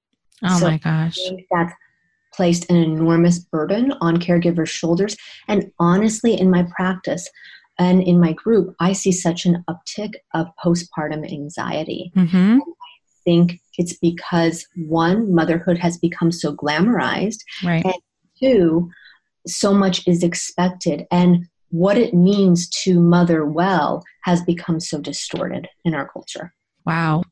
Oh 0.42 0.58
so 0.58 0.68
my 0.68 0.78
gosh. 0.78 1.18
that's 1.50 1.72
placed 2.34 2.70
an 2.70 2.76
enormous 2.76 3.38
burden 3.38 3.92
on 4.00 4.16
caregivers' 4.18 4.68
shoulders. 4.68 5.16
And 5.48 5.70
honestly, 5.78 6.38
in 6.38 6.50
my 6.50 6.66
practice 6.74 7.28
and 7.78 8.02
in 8.02 8.20
my 8.20 8.32
group, 8.32 8.74
I 8.80 8.92
see 8.92 9.12
such 9.12 9.46
an 9.46 9.64
uptick 9.68 10.14
of 10.34 10.48
postpartum 10.64 11.30
anxiety. 11.30 12.12
Mm-hmm. 12.16 12.58
I 12.60 12.90
think 13.24 13.60
it's 13.78 13.96
because 13.96 14.66
one, 14.76 15.34
motherhood 15.34 15.78
has 15.78 15.96
become 15.98 16.30
so 16.30 16.54
glamorized. 16.54 17.38
Right. 17.64 17.84
And 17.84 17.94
two, 18.38 18.90
so 19.46 19.72
much 19.72 20.06
is 20.06 20.22
expected. 20.22 21.06
And 21.10 21.46
what 21.70 21.96
it 21.98 22.14
means 22.14 22.68
to 22.84 23.00
mother 23.00 23.44
well 23.44 24.04
has 24.22 24.42
become 24.42 24.78
so 24.78 25.00
distorted 25.00 25.68
in 25.84 25.94
our 25.94 26.08
culture. 26.08 26.54
Wow. 26.86 27.24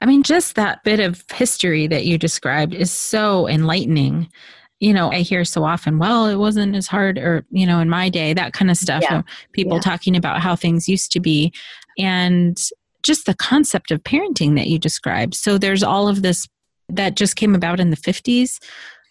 I 0.00 0.06
mean, 0.06 0.22
just 0.22 0.54
that 0.54 0.84
bit 0.84 1.00
of 1.00 1.24
history 1.32 1.86
that 1.86 2.04
you 2.04 2.18
described 2.18 2.74
is 2.74 2.92
so 2.92 3.48
enlightening. 3.48 4.28
You 4.80 4.92
know, 4.92 5.10
I 5.10 5.20
hear 5.20 5.44
so 5.44 5.64
often, 5.64 5.98
well, 5.98 6.26
it 6.26 6.36
wasn't 6.36 6.76
as 6.76 6.86
hard, 6.86 7.18
or, 7.18 7.44
you 7.50 7.66
know, 7.66 7.80
in 7.80 7.88
my 7.88 8.08
day, 8.08 8.32
that 8.34 8.52
kind 8.52 8.70
of 8.70 8.76
stuff. 8.76 9.02
Yeah. 9.02 9.22
People 9.52 9.74
yeah. 9.74 9.80
talking 9.80 10.16
about 10.16 10.40
how 10.40 10.54
things 10.54 10.88
used 10.88 11.10
to 11.12 11.20
be. 11.20 11.52
And 11.98 12.62
just 13.02 13.26
the 13.26 13.34
concept 13.34 13.90
of 13.90 14.02
parenting 14.04 14.54
that 14.56 14.68
you 14.68 14.78
described. 14.78 15.34
So 15.34 15.58
there's 15.58 15.82
all 15.82 16.08
of 16.08 16.22
this 16.22 16.46
that 16.88 17.16
just 17.16 17.36
came 17.36 17.54
about 17.54 17.80
in 17.80 17.90
the 17.90 17.96
50s 17.96 18.58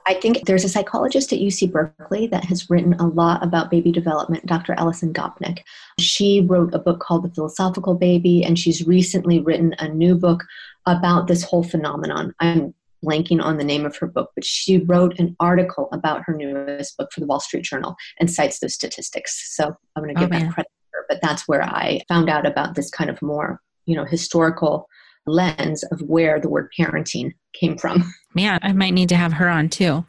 I 0.07 0.13
think 0.13 0.45
there's 0.45 0.63
a 0.63 0.69
psychologist 0.69 1.33
at 1.33 1.39
UC 1.39 1.69
Berkeley 1.69 2.27
that 2.27 2.45
has 2.45 2.69
written 2.69 2.93
a 2.93 3.05
lot 3.05 3.43
about 3.43 3.69
baby 3.69 3.91
development, 3.91 4.45
Dr. 4.45 4.73
Alison 4.77 5.11
Gopnik. 5.13 5.59
She 5.99 6.39
wrote 6.39 6.73
a 6.73 6.79
book 6.79 7.01
called 7.01 7.23
The 7.23 7.33
Philosophical 7.35 7.93
Baby, 7.93 8.41
and 8.41 8.57
she's 8.57 8.87
recently 8.87 9.41
written 9.41 9.75
a 9.79 9.89
new 9.89 10.15
book 10.15 10.45
about 10.85 11.27
this 11.27 11.43
whole 11.43 11.61
phenomenon. 11.61 12.33
I'm 12.39 12.73
blanking 13.05 13.43
on 13.43 13.57
the 13.57 13.65
name 13.65 13.85
of 13.85 13.97
her 13.97 14.07
book, 14.07 14.31
but 14.33 14.45
she 14.45 14.77
wrote 14.77 15.19
an 15.19 15.35
article 15.41 15.89
about 15.91 16.23
her 16.25 16.33
newest 16.33 16.95
book 16.97 17.11
for 17.11 17.19
the 17.19 17.25
Wall 17.25 17.41
Street 17.41 17.65
Journal 17.65 17.97
and 18.17 18.31
cites 18.31 18.59
those 18.59 18.75
statistics. 18.75 19.53
So 19.57 19.75
I'm 19.97 20.03
going 20.03 20.15
to 20.15 20.21
oh, 20.21 20.25
give 20.25 20.33
oh, 20.33 20.39
that 20.39 20.53
credit 20.53 20.69
to 20.69 20.87
her. 20.93 21.05
But 21.09 21.19
that's 21.21 21.49
where 21.49 21.63
I 21.63 21.99
found 22.07 22.29
out 22.29 22.45
about 22.45 22.75
this 22.75 22.89
kind 22.89 23.09
of 23.09 23.21
more, 23.21 23.61
you 23.85 23.95
know, 23.97 24.05
historical 24.05 24.87
lens 25.27 25.83
of 25.91 26.01
where 26.01 26.39
the 26.39 26.49
word 26.49 26.69
parenting 26.77 27.33
came 27.53 27.77
from. 27.77 28.13
Man, 28.33 28.59
I 28.61 28.73
might 28.73 28.93
need 28.93 29.09
to 29.09 29.15
have 29.15 29.33
her 29.33 29.49
on 29.49 29.69
too. 29.69 30.05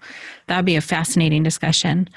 That'd 0.46 0.64
be 0.64 0.76
a 0.76 0.80
fascinating 0.80 1.42
discussion. 1.42 2.08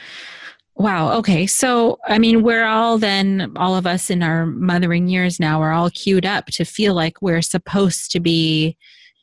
Wow. 0.76 1.12
Okay. 1.20 1.46
So, 1.46 2.00
I 2.08 2.18
mean, 2.18 2.44
we're 2.44 2.66
all 2.66 2.98
then, 2.98 3.52
all 3.56 3.76
of 3.76 3.86
us 3.86 4.10
in 4.10 4.24
our 4.24 4.46
mothering 4.46 5.08
years 5.08 5.40
now, 5.40 5.60
we're 5.60 5.72
all 5.72 5.90
queued 5.92 6.26
up 6.26 6.48
to 6.48 6.66
feel 6.66 6.94
like 6.94 7.22
we're 7.22 7.42
supposed 7.42 8.12
to 8.12 8.20
be 8.20 8.78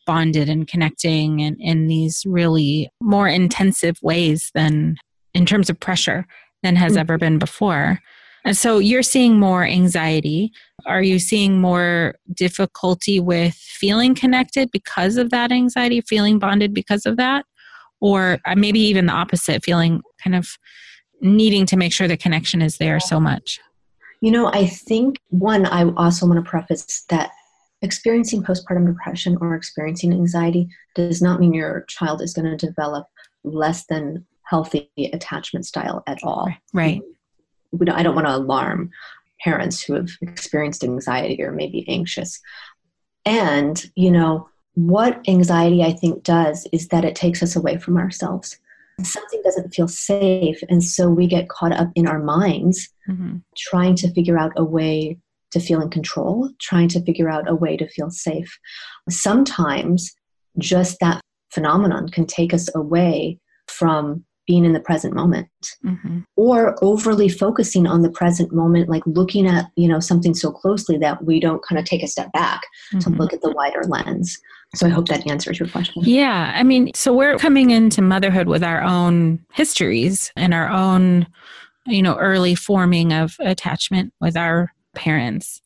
bonded 0.07 0.49
and 0.49 0.69
connecting 0.69 1.41
in, 1.41 1.57
in 1.61 1.87
these 1.87 2.25
really 2.27 2.89
more 3.03 3.29
intensive 3.29 3.99
ways 4.03 4.51
than 4.55 4.97
in 5.35 5.45
terms 5.45 5.69
of 5.69 5.79
pressure 5.81 6.27
than 6.63 6.77
has 6.77 6.93
mm-hmm. 6.93 7.01
ever 7.01 7.19
been 7.19 7.39
before. 7.39 8.01
And 8.45 8.57
so 8.57 8.79
you're 8.79 9.03
seeing 9.03 9.39
more 9.39 9.65
anxiety. 9.65 10.53
Are 10.87 11.03
you 11.03 11.19
seeing 11.19 11.61
more 11.61 12.15
difficulty 12.35 13.21
with 13.21 13.55
feeling 13.55 14.15
connected 14.15 14.71
because 14.71 15.17
of 15.17 15.31
that 15.31 15.53
anxiety, 15.53 16.01
feeling 16.01 16.39
bonded 16.39 16.73
because 16.73 17.05
of 17.05 17.17
that? 17.17 17.45
Or 18.01 18.39
uh, 18.47 18.55
maybe 18.55 18.81
even 18.81 19.07
the 19.07 19.13
opposite, 19.13 19.65
feeling 19.65 20.03
kind 20.23 20.37
of 20.37 20.49
needing 21.21 21.67
to 21.67 21.77
make 21.77 21.93
sure 21.93 22.09
the 22.09 22.17
connection 22.17 22.63
is 22.63 22.79
there 22.79 23.01
so 23.01 23.19
much? 23.19 23.61
You 24.21 24.31
know, 24.31 24.47
I 24.53 24.67
think 24.67 25.19
one, 25.31 25.67
I 25.67 25.91
also 25.95 26.27
want 26.27 26.45
to 26.45 26.49
preface 26.49 27.05
that 27.09 27.31
experiencing 27.83 28.43
postpartum 28.43 28.87
depression 28.87 29.37
or 29.41 29.55
experiencing 29.55 30.13
anxiety 30.13 30.69
does 30.95 31.23
not 31.23 31.41
mean 31.41 31.55
your 31.55 31.85
child 31.89 32.21
is 32.21 32.35
going 32.35 32.57
to 32.57 32.67
develop 32.67 33.07
less 33.45 33.87
than 33.87 34.27
healthy 34.45 34.91
attachment 35.13 35.67
style 35.67 36.03
at 36.07 36.19
all. 36.23 36.49
Right. 36.73 37.01
I 37.91 38.03
don't 38.03 38.15
want 38.15 38.27
to 38.27 38.37
alarm 38.37 38.91
parents 39.41 39.83
who 39.83 39.95
have 39.95 40.11
experienced 40.21 40.85
anxiety 40.85 41.43
or 41.43 41.53
maybe 41.53 41.89
anxious. 41.89 42.41
And, 43.25 43.85
you 43.95 44.11
know, 44.11 44.49
what 44.75 45.21
anxiety 45.29 45.83
I 45.83 45.93
think 45.93 46.23
does 46.23 46.67
is 46.73 46.89
that 46.89 47.05
it 47.05 47.15
takes 47.15 47.43
us 47.43 47.57
away 47.57 47.79
from 47.79 47.97
ourselves. 47.97 48.59
Something 49.03 49.43
doesn't 49.45 49.75
feel 49.75 49.89
safe. 49.89 50.61
And 50.69 50.83
so 50.83 51.09
we 51.09 51.27
get 51.27 51.49
caught 51.49 51.73
up 51.73 51.91
in 51.95 52.09
our 52.09 52.21
minds 52.21 52.89
mm-hmm. 53.09 53.39
trying 53.57 53.95
to 53.97 54.13
figure 54.13 54.39
out 54.39 54.53
a 54.57 54.65
way 54.65 55.19
to 55.51 55.61
feel 55.61 55.81
in 55.81 55.91
control, 55.91 56.51
trying 56.61 56.89
to 56.89 57.03
figure 57.05 57.29
out 57.29 57.49
a 57.49 57.55
way 57.55 57.77
to 57.77 57.89
feel 57.89 58.11
safe. 58.11 58.59
Sometimes 59.09 60.15
just 60.59 60.99
that 61.01 61.21
phenomenon 61.51 62.09
can 62.09 62.27
take 62.27 62.53
us 62.53 62.69
away 62.75 63.39
from 63.67 64.25
being 64.49 64.65
in 64.65 64.73
the 64.73 64.81
present 64.81 65.15
moment 65.15 65.47
mm-hmm. 65.85 66.21
or 66.35 66.83
overly 66.83 67.29
focusing 67.29 67.87
on 67.87 68.01
the 68.03 68.11
present 68.11 68.53
moment 68.53 68.89
like 68.89 69.03
looking 69.07 69.47
at 69.47 69.67
you 69.77 69.87
know 69.87 70.01
something 70.01 70.35
so 70.35 70.51
closely 70.51 70.97
that 70.97 71.23
we 71.25 71.39
don't 71.39 71.63
kind 71.63 71.79
of 71.79 71.85
take 71.85 72.03
a 72.03 72.09
step 72.09 72.33
back 72.33 72.63
mm-hmm. 72.93 72.99
to 72.99 73.11
look 73.11 73.33
at 73.33 73.43
the 73.43 73.53
wider 73.53 73.85
lens 73.85 74.39
so 74.75 74.87
i 74.87 74.91
hope 74.91 75.07
that 75.07 75.25
answers 75.31 75.61
your 75.61 75.69
question 75.69 76.03
yeah 76.05 76.53
i 76.57 76.63
mean 76.63 76.91
so 76.95 77.13
we're 77.13 77.37
coming 77.37 77.71
into 77.71 78.01
motherhood 78.01 78.49
with 78.49 78.65
our 78.65 78.83
own 78.83 79.39
histories 79.53 80.33
and 80.35 80.55
our 80.55 80.69
own 80.69 81.27
you 81.87 82.03
know 82.03 82.17
early 82.17 82.55
forming 82.55 83.13
of 83.13 83.37
attachment 83.41 84.13
with 84.21 84.37
our 84.37 84.73
parents 84.95 85.61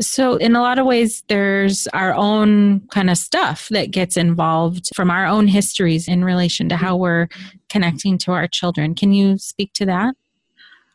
so, 0.00 0.36
in 0.36 0.54
a 0.54 0.60
lot 0.60 0.78
of 0.78 0.84
ways, 0.84 1.22
there's 1.28 1.86
our 1.88 2.14
own 2.14 2.80
kind 2.88 3.08
of 3.08 3.16
stuff 3.16 3.68
that 3.70 3.90
gets 3.90 4.16
involved 4.16 4.90
from 4.94 5.10
our 5.10 5.26
own 5.26 5.48
histories 5.48 6.06
in 6.06 6.22
relation 6.22 6.68
to 6.68 6.76
how 6.76 6.96
we're 6.96 7.28
connecting 7.70 8.18
to 8.18 8.32
our 8.32 8.46
children. 8.46 8.94
Can 8.94 9.12
you 9.12 9.38
speak 9.38 9.72
to 9.74 9.86
that? 9.86 10.14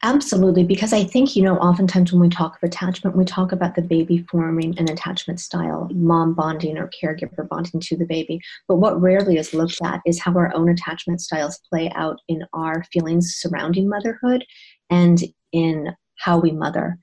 Absolutely, 0.03 0.63
because 0.63 0.93
I 0.93 1.03
think, 1.03 1.35
you 1.35 1.43
know, 1.43 1.57
oftentimes 1.57 2.11
when 2.11 2.21
we 2.21 2.29
talk 2.29 2.55
of 2.55 2.63
attachment, 2.67 3.15
we 3.15 3.23
talk 3.23 3.51
about 3.51 3.75
the 3.75 3.83
baby 3.83 4.25
forming 4.31 4.77
an 4.79 4.89
attachment 4.89 5.39
style, 5.39 5.87
mom 5.93 6.33
bonding 6.33 6.77
or 6.77 6.89
caregiver 6.89 7.47
bonding 7.47 7.79
to 7.81 7.95
the 7.95 8.05
baby. 8.05 8.39
But 8.67 8.77
what 8.77 8.99
rarely 8.99 9.37
is 9.37 9.53
looked 9.53 9.79
at 9.83 10.01
is 10.07 10.19
how 10.19 10.33
our 10.33 10.53
own 10.55 10.69
attachment 10.69 11.21
styles 11.21 11.59
play 11.69 11.91
out 11.93 12.19
in 12.27 12.43
our 12.53 12.83
feelings 12.91 13.35
surrounding 13.35 13.87
motherhood 13.87 14.43
and 14.89 15.23
in 15.51 15.95
how 16.17 16.39
we 16.39 16.51
mother. 16.51 16.97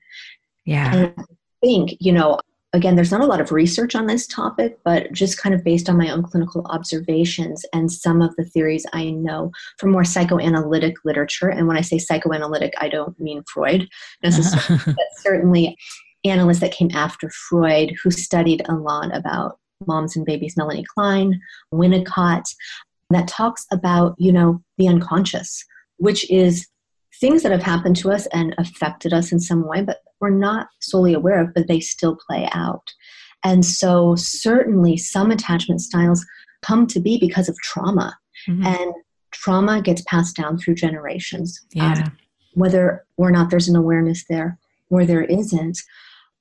Yeah. 0.65 0.93
And 0.93 1.25
think, 1.61 1.95
you 1.99 2.11
know, 2.11 2.39
again, 2.73 2.95
there's 2.95 3.11
not 3.11 3.21
a 3.21 3.25
lot 3.25 3.41
of 3.41 3.51
research 3.51 3.95
on 3.95 4.05
this 4.05 4.27
topic, 4.27 4.77
but 4.83 5.11
just 5.11 5.41
kind 5.41 5.55
of 5.55 5.63
based 5.63 5.89
on 5.89 5.97
my 5.97 6.09
own 6.11 6.23
clinical 6.23 6.65
observations 6.69 7.65
and 7.73 7.91
some 7.91 8.21
of 8.21 8.35
the 8.35 8.43
theories 8.43 8.85
I 8.93 9.09
know 9.09 9.51
from 9.77 9.91
more 9.91 10.03
psychoanalytic 10.03 10.95
literature. 11.03 11.49
And 11.49 11.67
when 11.67 11.77
I 11.77 11.81
say 11.81 11.97
psychoanalytic, 11.97 12.73
I 12.79 12.89
don't 12.89 13.19
mean 13.19 13.43
Freud 13.51 13.87
necessarily, 14.23 14.83
but 14.85 15.07
certainly 15.17 15.77
analysts 16.25 16.59
that 16.59 16.73
came 16.73 16.91
after 16.93 17.29
Freud 17.29 17.93
who 18.03 18.11
studied 18.11 18.61
a 18.67 18.75
lot 18.75 19.15
about 19.15 19.57
moms 19.87 20.15
and 20.15 20.25
babies, 20.25 20.57
Melanie 20.57 20.85
Klein, 20.93 21.39
Winnicott, 21.73 22.53
that 23.09 23.27
talks 23.27 23.65
about, 23.71 24.13
you 24.17 24.31
know, 24.31 24.61
the 24.77 24.87
unconscious, 24.87 25.65
which 25.97 26.29
is 26.29 26.67
things 27.19 27.43
that 27.43 27.51
have 27.51 27.63
happened 27.63 27.95
to 27.97 28.11
us 28.11 28.27
and 28.27 28.55
affected 28.57 29.13
us 29.13 29.31
in 29.31 29.39
some 29.39 29.67
way, 29.67 29.81
but 29.81 29.99
we're 30.19 30.29
not 30.29 30.67
solely 30.79 31.13
aware 31.13 31.41
of, 31.41 31.53
but 31.53 31.67
they 31.67 31.79
still 31.79 32.17
play 32.27 32.47
out. 32.53 32.93
And 33.43 33.65
so, 33.65 34.15
certainly, 34.15 34.97
some 34.97 35.31
attachment 35.31 35.81
styles 35.81 36.25
come 36.61 36.87
to 36.87 36.99
be 36.99 37.17
because 37.17 37.47
of 37.47 37.57
trauma. 37.59 38.17
Mm-hmm. 38.47 38.65
And 38.65 38.93
trauma 39.31 39.81
gets 39.81 40.01
passed 40.03 40.35
down 40.35 40.57
through 40.57 40.75
generations. 40.75 41.65
Yeah. 41.73 41.93
Um, 41.93 42.17
whether 42.53 43.05
or 43.17 43.31
not 43.31 43.49
there's 43.49 43.69
an 43.69 43.75
awareness 43.75 44.25
there 44.29 44.57
or 44.89 45.05
there 45.05 45.23
isn't. 45.23 45.79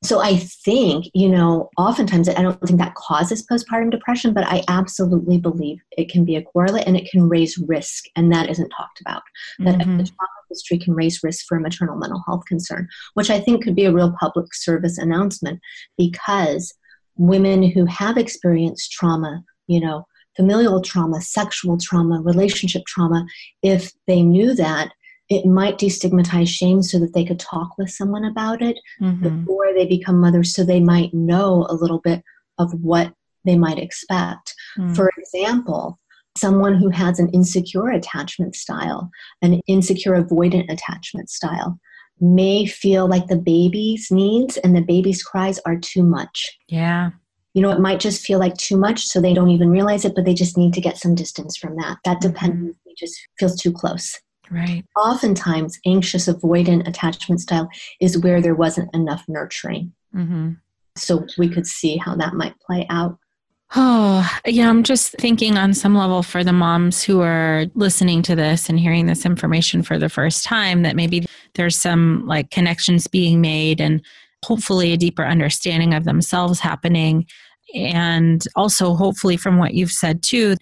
So 0.03 0.21
I 0.21 0.37
think, 0.37 1.07
you 1.13 1.29
know, 1.29 1.71
oftentimes 1.77 2.29
I 2.29 2.43
don't 2.43 2.61
think 2.63 2.79
that 2.79 2.95
causes 2.95 3.45
postpartum 3.45 3.91
depression, 3.91 4.33
but 4.33 4.45
I 4.47 4.63
absolutely 4.69 5.39
believe 5.39 5.81
it 5.97 6.09
can 6.09 6.25
be 6.25 6.37
a 6.37 6.43
correlate 6.43 6.87
and 6.87 6.97
it 6.97 7.11
can 7.11 7.29
raise 7.29 7.59
risk, 7.59 8.05
and 8.15 8.33
that 8.33 8.49
isn't 8.49 8.71
talked 8.71 9.01
about. 9.01 9.23
That 9.59 9.79
mm-hmm. 9.79 9.99
the 9.99 10.05
trauma 10.05 10.29
history 10.49 10.79
can 10.79 10.95
raise 10.95 11.23
risk 11.23 11.47
for 11.47 11.59
a 11.59 11.61
maternal 11.61 11.97
mental 11.97 12.23
health 12.27 12.45
concern, 12.47 12.89
which 13.15 13.29
I 13.29 13.41
think 13.41 13.65
could 13.65 13.75
be 13.75 13.85
a 13.87 13.93
real 13.93 14.15
public 14.21 14.55
service 14.55 14.99
announcement 14.99 15.61
because 15.97 16.73
women 17.17 17.63
who 17.63 17.85
have 17.87 18.17
experienced 18.17 18.93
trauma, 18.93 19.43
you 19.67 19.81
know, 19.81 20.07
familial 20.37 20.81
trauma, 20.81 21.21
sexual 21.21 21.77
trauma, 21.77 22.21
relationship 22.21 22.85
trauma, 22.87 23.27
if 23.63 23.93
they 24.07 24.23
knew 24.23 24.55
that, 24.55 24.93
it 25.29 25.45
might 25.45 25.79
destigmatize 25.79 26.49
shame 26.49 26.83
so 26.83 26.99
that 26.99 27.13
they 27.13 27.25
could 27.25 27.39
talk 27.39 27.77
with 27.77 27.91
someone 27.91 28.25
about 28.25 28.63
it 28.63 28.79
mm-hmm. 29.01 29.41
before 29.41 29.73
they 29.75 29.87
become 29.87 30.21
mothers 30.21 30.55
so 30.55 30.65
they 30.65 30.81
might 30.81 31.13
know 31.13 31.67
a 31.69 31.75
little 31.75 32.01
bit 32.01 32.23
of 32.59 32.73
what 32.83 33.13
they 33.45 33.57
might 33.57 33.79
expect. 33.79 34.55
Mm. 34.79 34.97
For 34.97 35.11
example, 35.19 35.99
someone 36.37 36.75
who 36.75 36.89
has 36.89 37.19
an 37.19 37.29
insecure 37.31 37.91
attachment 37.91 38.55
style, 38.55 39.11
an 39.43 39.61
insecure 39.67 40.23
avoidant 40.23 40.71
attachment 40.71 41.31
style, 41.31 41.79
may 42.21 42.67
feel 42.67 43.07
like 43.07 43.27
the 43.27 43.37
baby's 43.37 44.11
needs 44.11 44.57
and 44.59 44.75
the 44.75 44.81
baby's 44.81 45.23
cries 45.23 45.61
are 45.67 45.77
too 45.77 46.03
much. 46.03 46.59
Yeah. 46.69 47.11
You 47.55 47.63
know, 47.63 47.71
it 47.71 47.81
might 47.81 48.01
just 48.01 48.25
feel 48.25 48.39
like 48.39 48.57
too 48.57 48.77
much, 48.77 49.07
so 49.07 49.21
they 49.21 49.35
don't 49.35 49.51
even 49.51 49.71
realize 49.71 50.05
it, 50.05 50.15
but 50.15 50.25
they 50.25 50.35
just 50.35 50.57
need 50.57 50.75
to 50.75 50.81
get 50.81 50.97
some 50.97 51.15
distance 51.15 51.57
from 51.57 51.77
that. 51.77 51.99
That 52.05 52.19
mm-hmm. 52.19 52.29
dependency 52.29 52.95
just 52.97 53.19
feels 53.39 53.61
too 53.61 53.73
close. 53.73 54.19
Right. 54.51 54.85
Oftentimes, 54.97 55.79
anxious 55.87 56.29
avoidant 56.29 56.89
attachment 56.89 57.41
style 57.41 57.69
is 58.01 58.19
where 58.19 58.41
there 58.41 58.55
wasn't 58.55 58.95
enough 58.95 59.25
nurturing. 59.29 59.93
Mm-hmm. 60.15 60.53
So 60.97 61.27
we 61.37 61.49
could 61.49 61.67
see 61.67 61.97
how 61.97 62.17
that 62.17 62.35
might 62.35 62.59
play 62.61 62.87
out. 62.91 63.19
Oh, 63.77 64.29
yeah, 64.47 64.71
I'm 64.71 64.83
just 64.83 65.13
thinking 65.19 65.59
on 65.59 65.75
some 65.75 65.95
level 65.95 66.23
for 66.23 66.43
the 66.43 66.55
moms 66.55 67.03
who 67.03 67.21
are 67.21 67.67
listening 67.75 68.23
to 68.23 68.35
this 68.35 68.71
and 68.71 68.81
hearing 68.81 69.07
this 69.07 69.27
information 69.27 69.83
for 69.83 69.99
the 69.99 70.09
first 70.09 70.45
time 70.45 70.83
that 70.83 70.97
maybe 70.97 71.27
there's 71.55 71.77
some 71.77 72.27
like 72.27 72.51
connections 72.51 73.07
being 73.07 73.43
made 73.43 73.81
and 73.81 74.03
hopefully 74.43 74.93
a 74.93 74.97
deeper 74.97 75.25
understanding 75.25 75.93
of 75.93 76.05
themselves 76.05 76.61
happening. 76.61 77.27
And 77.75 78.43
also, 78.57 78.95
hopefully, 78.95 79.37
from 79.37 79.59
what 79.59 79.75
you've 79.75 79.93
said 79.93 80.23
too, 80.23 80.57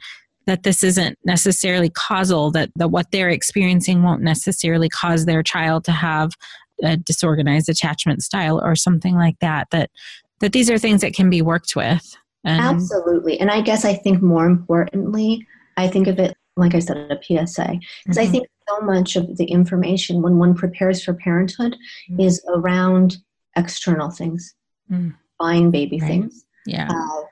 that 0.47 0.63
this 0.63 0.85
isn't 0.85 1.19
necessarily 1.25 1.91
causal, 1.91 2.51
that, 2.53 2.71
that 2.77 2.89
what 2.89 3.11
they're 3.11 3.29
experiencing 3.29 4.03
won't 4.03 4.23
necessarily 4.23 4.89
cause 4.89 5.25
their 5.25 5.43
child 5.43 5.85
to 5.85 5.93
have 5.93 6.33
a 6.83 6.97
disorganized 6.97 7.69
attachment 7.69 8.23
style 8.23 8.61
or 8.63 8.77
something 8.77 9.15
like 9.15 9.39
that, 9.41 9.69
that, 9.71 9.91
that 10.41 10.53
these 10.53 10.71
are 10.71 10.79
things 10.79 11.01
that 11.01 11.15
can 11.15 11.31
be 11.31 11.43
worked 11.43 11.75
with. 11.75 12.17
And 12.45 12.61
Absolutely. 12.61 13.41
And 13.41 13.51
I 13.51 13.61
guess 13.61 13.85
I 13.85 13.95
think 13.95 14.23
more 14.23 14.47
importantly, 14.47 15.45
I 15.77 15.89
think 15.89 16.07
of 16.07 16.19
it, 16.19 16.37
like 16.57 16.75
I 16.75 16.79
said, 16.79 16.97
a 16.97 17.17
PSA, 17.23 17.81
because 18.05 18.17
mm-hmm. 18.17 18.19
I 18.19 18.27
think 18.27 18.47
so 18.69 18.81
much 18.81 19.17
of 19.17 19.37
the 19.37 19.45
information 19.47 20.23
when 20.23 20.39
one 20.39 20.55
prepares 20.55 21.03
for 21.03 21.15
parenthood 21.15 21.77
mm-hmm. 22.11 22.21
is 22.21 22.45
around 22.55 23.17
external 23.57 24.11
things, 24.11 24.55
mm. 24.91 25.15
buying 25.39 25.71
baby 25.71 25.99
right. 26.01 26.09
things, 26.09 26.45
yeah. 26.67 26.89
Uh, 26.91 27.23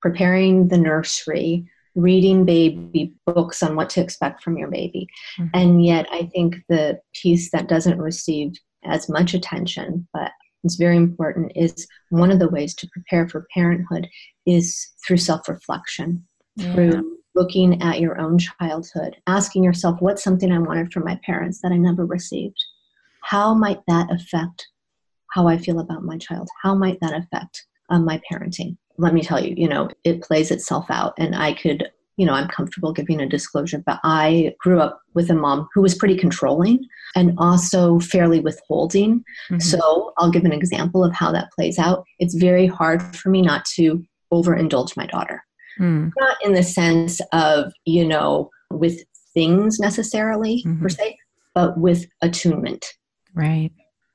preparing 0.00 0.68
the 0.68 0.78
nursery, 0.78 1.66
reading 1.98 2.44
baby 2.44 3.12
books 3.26 3.62
on 3.62 3.74
what 3.74 3.90
to 3.90 4.00
expect 4.00 4.42
from 4.42 4.56
your 4.56 4.68
baby. 4.68 5.06
Mm-hmm. 5.38 5.48
And 5.54 5.84
yet, 5.84 6.06
I 6.12 6.30
think 6.32 6.56
the 6.68 7.00
piece 7.14 7.50
that 7.50 7.68
doesn't 7.68 8.00
receive 8.00 8.52
as 8.84 9.08
much 9.08 9.34
attention, 9.34 10.06
but 10.12 10.30
is 10.64 10.76
very 10.76 10.96
important, 10.96 11.52
is 11.56 11.86
one 12.10 12.30
of 12.30 12.38
the 12.38 12.48
ways 12.48 12.74
to 12.76 12.88
prepare 12.92 13.28
for 13.28 13.46
parenthood 13.52 14.08
is 14.46 14.88
through 15.06 15.16
self 15.16 15.48
reflection, 15.48 16.24
yeah. 16.56 16.74
through 16.74 17.18
looking 17.34 17.82
at 17.82 18.00
your 18.00 18.20
own 18.20 18.38
childhood, 18.38 19.16
asking 19.26 19.64
yourself, 19.64 20.00
what's 20.00 20.24
something 20.24 20.52
I 20.52 20.58
wanted 20.58 20.92
from 20.92 21.04
my 21.04 21.18
parents 21.24 21.60
that 21.62 21.72
I 21.72 21.76
never 21.76 22.06
received? 22.06 22.58
How 23.22 23.54
might 23.54 23.80
that 23.88 24.10
affect 24.12 24.66
how 25.32 25.46
I 25.46 25.58
feel 25.58 25.80
about 25.80 26.04
my 26.04 26.16
child? 26.18 26.48
How 26.62 26.74
might 26.74 26.98
that 27.00 27.12
affect 27.14 27.66
um, 27.90 28.04
my 28.04 28.20
parenting? 28.30 28.76
Let 28.98 29.14
me 29.14 29.22
tell 29.22 29.42
you, 29.42 29.54
you 29.56 29.68
know, 29.68 29.88
it 30.04 30.22
plays 30.22 30.50
itself 30.50 30.86
out. 30.90 31.14
And 31.18 31.34
I 31.34 31.54
could, 31.54 31.90
you 32.16 32.26
know, 32.26 32.32
I'm 32.32 32.48
comfortable 32.48 32.92
giving 32.92 33.20
a 33.20 33.28
disclosure, 33.28 33.82
but 33.84 34.00
I 34.02 34.54
grew 34.58 34.80
up 34.80 35.00
with 35.14 35.30
a 35.30 35.34
mom 35.34 35.68
who 35.72 35.80
was 35.80 35.94
pretty 35.94 36.16
controlling 36.16 36.84
and 37.14 37.34
also 37.38 38.00
fairly 38.00 38.40
withholding. 38.40 39.20
Mm-hmm. 39.50 39.60
So 39.60 40.12
I'll 40.18 40.30
give 40.30 40.44
an 40.44 40.52
example 40.52 41.04
of 41.04 41.14
how 41.14 41.30
that 41.32 41.52
plays 41.52 41.78
out. 41.78 42.04
It's 42.18 42.34
very 42.34 42.66
hard 42.66 43.16
for 43.16 43.30
me 43.30 43.40
not 43.40 43.64
to 43.76 44.04
overindulge 44.32 44.96
my 44.96 45.06
daughter. 45.06 45.44
Mm. 45.78 46.12
Not 46.18 46.36
in 46.44 46.54
the 46.54 46.64
sense 46.64 47.20
of, 47.32 47.72
you 47.84 48.06
know, 48.06 48.50
with 48.70 49.00
things 49.32 49.78
necessarily 49.78 50.64
mm-hmm. 50.66 50.82
per 50.82 50.88
se, 50.88 51.16
but 51.54 51.78
with 51.78 52.06
attunement. 52.20 52.84
Right. 53.34 53.70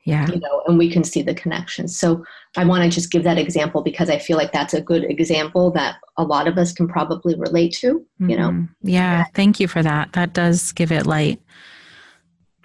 Yeah. 0.05 0.27
You 0.27 0.39
know, 0.39 0.63
and 0.67 0.77
we 0.77 0.89
can 0.89 1.03
see 1.03 1.21
the 1.21 1.33
connection. 1.33 1.87
So 1.87 2.25
I 2.57 2.65
want 2.65 2.83
to 2.83 2.89
just 2.89 3.11
give 3.11 3.23
that 3.23 3.37
example 3.37 3.81
because 3.81 4.09
I 4.09 4.19
feel 4.19 4.37
like 4.37 4.51
that's 4.51 4.73
a 4.73 4.81
good 4.81 5.05
example 5.05 5.71
that 5.71 5.95
a 6.17 6.23
lot 6.23 6.47
of 6.47 6.57
us 6.57 6.73
can 6.73 6.87
probably 6.87 7.35
relate 7.35 7.73
to, 7.79 8.05
you 8.19 8.37
know? 8.37 8.49
Mm-hmm. 8.49 8.87
Yeah. 8.89 9.25
Thank 9.33 9.61
you 9.61 9.67
for 9.67 9.81
that. 9.81 10.11
That 10.13 10.33
does 10.33 10.73
give 10.73 10.91
it 10.91 11.05
light. 11.05 11.41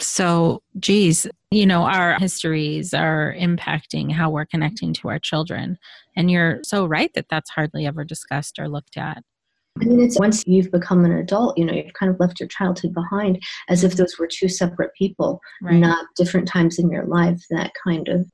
So, 0.01 0.62
geez, 0.79 1.27
you 1.51 1.66
know, 1.66 1.83
our 1.83 2.18
histories 2.18 2.92
are 2.92 3.35
impacting 3.38 4.12
how 4.12 4.31
we're 4.31 4.44
connecting 4.44 4.92
to 4.94 5.09
our 5.09 5.18
children. 5.18 5.79
And 6.16 6.31
you're 6.31 6.61
so 6.64 6.87
right 6.87 7.12
that 7.14 7.27
that's 7.31 7.51
hardly 7.51 7.87
ever 7.87 8.05
discussed 8.05 8.59
or 8.59 8.68
looked 8.68 8.96
at. 8.96 9.22
I 9.80 9.84
mean, 9.84 10.00
it's 10.00 10.18
once 10.18 10.44
you've 10.46 10.70
become 10.70 11.04
an 11.04 11.12
adult, 11.12 11.56
you 11.58 11.64
know, 11.64 11.72
you've 11.72 11.92
kind 11.94 12.10
of 12.10 12.18
left 12.20 12.40
your 12.40 12.48
childhood 12.48 12.94
behind 12.94 13.42
as 13.68 13.84
if 13.84 13.96
those 13.96 14.18
were 14.18 14.26
two 14.26 14.48
separate 14.48 14.92
people, 14.94 15.40
Right. 15.62 15.76
not 15.76 16.06
different 16.16 16.48
times 16.48 16.78
in 16.78 16.90
your 16.90 17.06
life 17.06 17.40
that 17.50 17.72
kind 17.84 18.08
of 18.08 18.26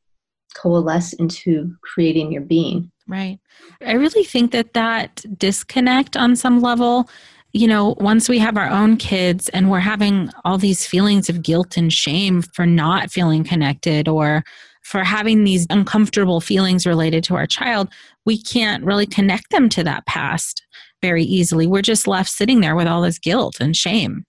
coalesce 0.57 1.13
into 1.15 1.75
creating 1.83 2.33
your 2.33 2.43
being. 2.43 2.91
Right. 3.07 3.39
I 3.85 3.93
really 3.93 4.25
think 4.25 4.53
that 4.53 4.73
that 4.75 5.25
disconnect 5.37 6.17
on 6.17 6.37
some 6.37 6.61
level, 6.61 7.09
you 7.53 7.69
know, 7.69 7.95
once 7.99 8.29
we 8.29 8.39
have 8.39 8.57
our 8.57 8.69
own 8.69 8.97
kids 8.97 9.49
and 9.51 9.71
we're 9.71 9.81
having 9.81 10.31
all 10.45 10.59
these 10.59 10.87
feelings 10.87 11.29
of 11.29 11.43
guilt 11.43 11.77
and 11.77 11.93
shame 11.93 12.43
for 12.43 12.67
not 12.67 13.11
feeling 13.11 13.45
connected 13.45 14.09
or 14.09 14.43
for 14.83 15.03
having 15.03 15.45
these 15.45 15.67
uncomfortable 15.71 16.41
feelings 16.41 16.87
related 16.87 17.25
to 17.25 17.35
our 17.35 17.47
child, 17.47 17.89
we 18.25 18.41
can't 18.41 18.85
really 18.85 19.07
connect 19.07 19.51
them 19.51 19.69
to 19.71 19.85
that 19.85 20.07
past 20.07 20.63
very 21.03 21.25
easily. 21.25 21.67
We're 21.67 21.83
just 21.83 22.07
left 22.07 22.31
sitting 22.31 22.61
there 22.61 22.75
with 22.77 22.87
all 22.87 23.03
this 23.03 23.19
guilt 23.19 23.57
and 23.61 23.77
shame. 23.77 24.25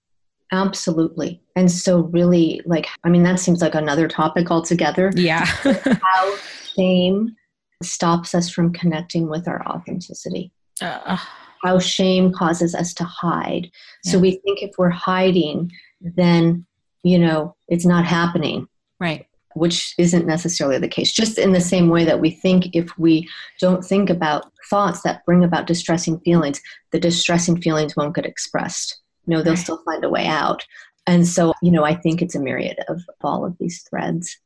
Absolutely. 0.52 1.42
And 1.56 1.72
so, 1.72 2.02
really, 2.02 2.62
like, 2.66 2.88
I 3.04 3.10
mean, 3.10 3.24
that 3.24 3.40
seems 3.40 3.62
like 3.62 3.76
another 3.76 4.08
topic 4.08 4.52
altogether. 4.52 5.12
Yeah. 5.16 5.46
How 6.04 6.38
shame 6.76 7.36
stops 7.82 8.36
us 8.36 8.50
from 8.50 8.72
connecting 8.74 9.28
with 9.30 9.48
our 9.48 9.66
authenticity. 9.68 10.52
Uh, 10.82 11.18
How 11.64 11.80
shame 11.80 12.32
causes 12.32 12.76
us 12.76 12.94
to 12.96 13.04
hide. 13.06 13.72
So, 14.04 14.20
we 14.20 14.32
think 14.46 14.62
if 14.62 14.72
we're 14.78 14.90
hiding, 14.92 15.72
then, 16.02 16.66
you 17.04 17.18
know, 17.18 17.56
it's 17.68 17.86
not 17.86 18.06
happening. 18.06 18.68
right. 19.00 19.26
Which 19.56 19.96
isn't 19.98 20.28
necessarily 20.28 20.78
the 20.78 20.88
case. 20.88 21.12
Just 21.12 21.38
in 21.38 21.54
the 21.54 21.62
same 21.62 21.90
way 21.90 22.04
that 22.06 22.20
we 22.20 22.30
think 22.30 22.76
if 22.76 22.98
we 22.98 23.28
don't 23.60 23.84
think 23.84 24.10
about 24.10 24.52
thoughts 24.70 25.02
that 25.02 25.26
bring 25.26 25.44
about 25.44 25.66
distressing 25.66 26.20
feelings, 26.20 26.62
the 26.92 27.00
distressing 27.00 27.60
feelings 27.62 27.96
won't 27.96 28.16
get 28.16 28.26
expressed. 28.26 29.02
You 29.26 29.36
know, 29.36 29.42
they'll 29.42 29.58
still 29.58 29.82
find 29.86 30.04
a 30.04 30.10
way 30.10 30.28
out. 30.28 30.66
And 31.08 31.28
so, 31.28 31.54
you 31.62 31.72
know, 31.72 31.84
I 31.84 31.96
think 31.96 32.22
it's 32.22 32.36
a 32.36 32.40
myriad 32.40 32.80
of 32.90 33.02
all 33.22 33.46
of 33.46 33.58
these 33.58 33.82
threads. 33.84 34.38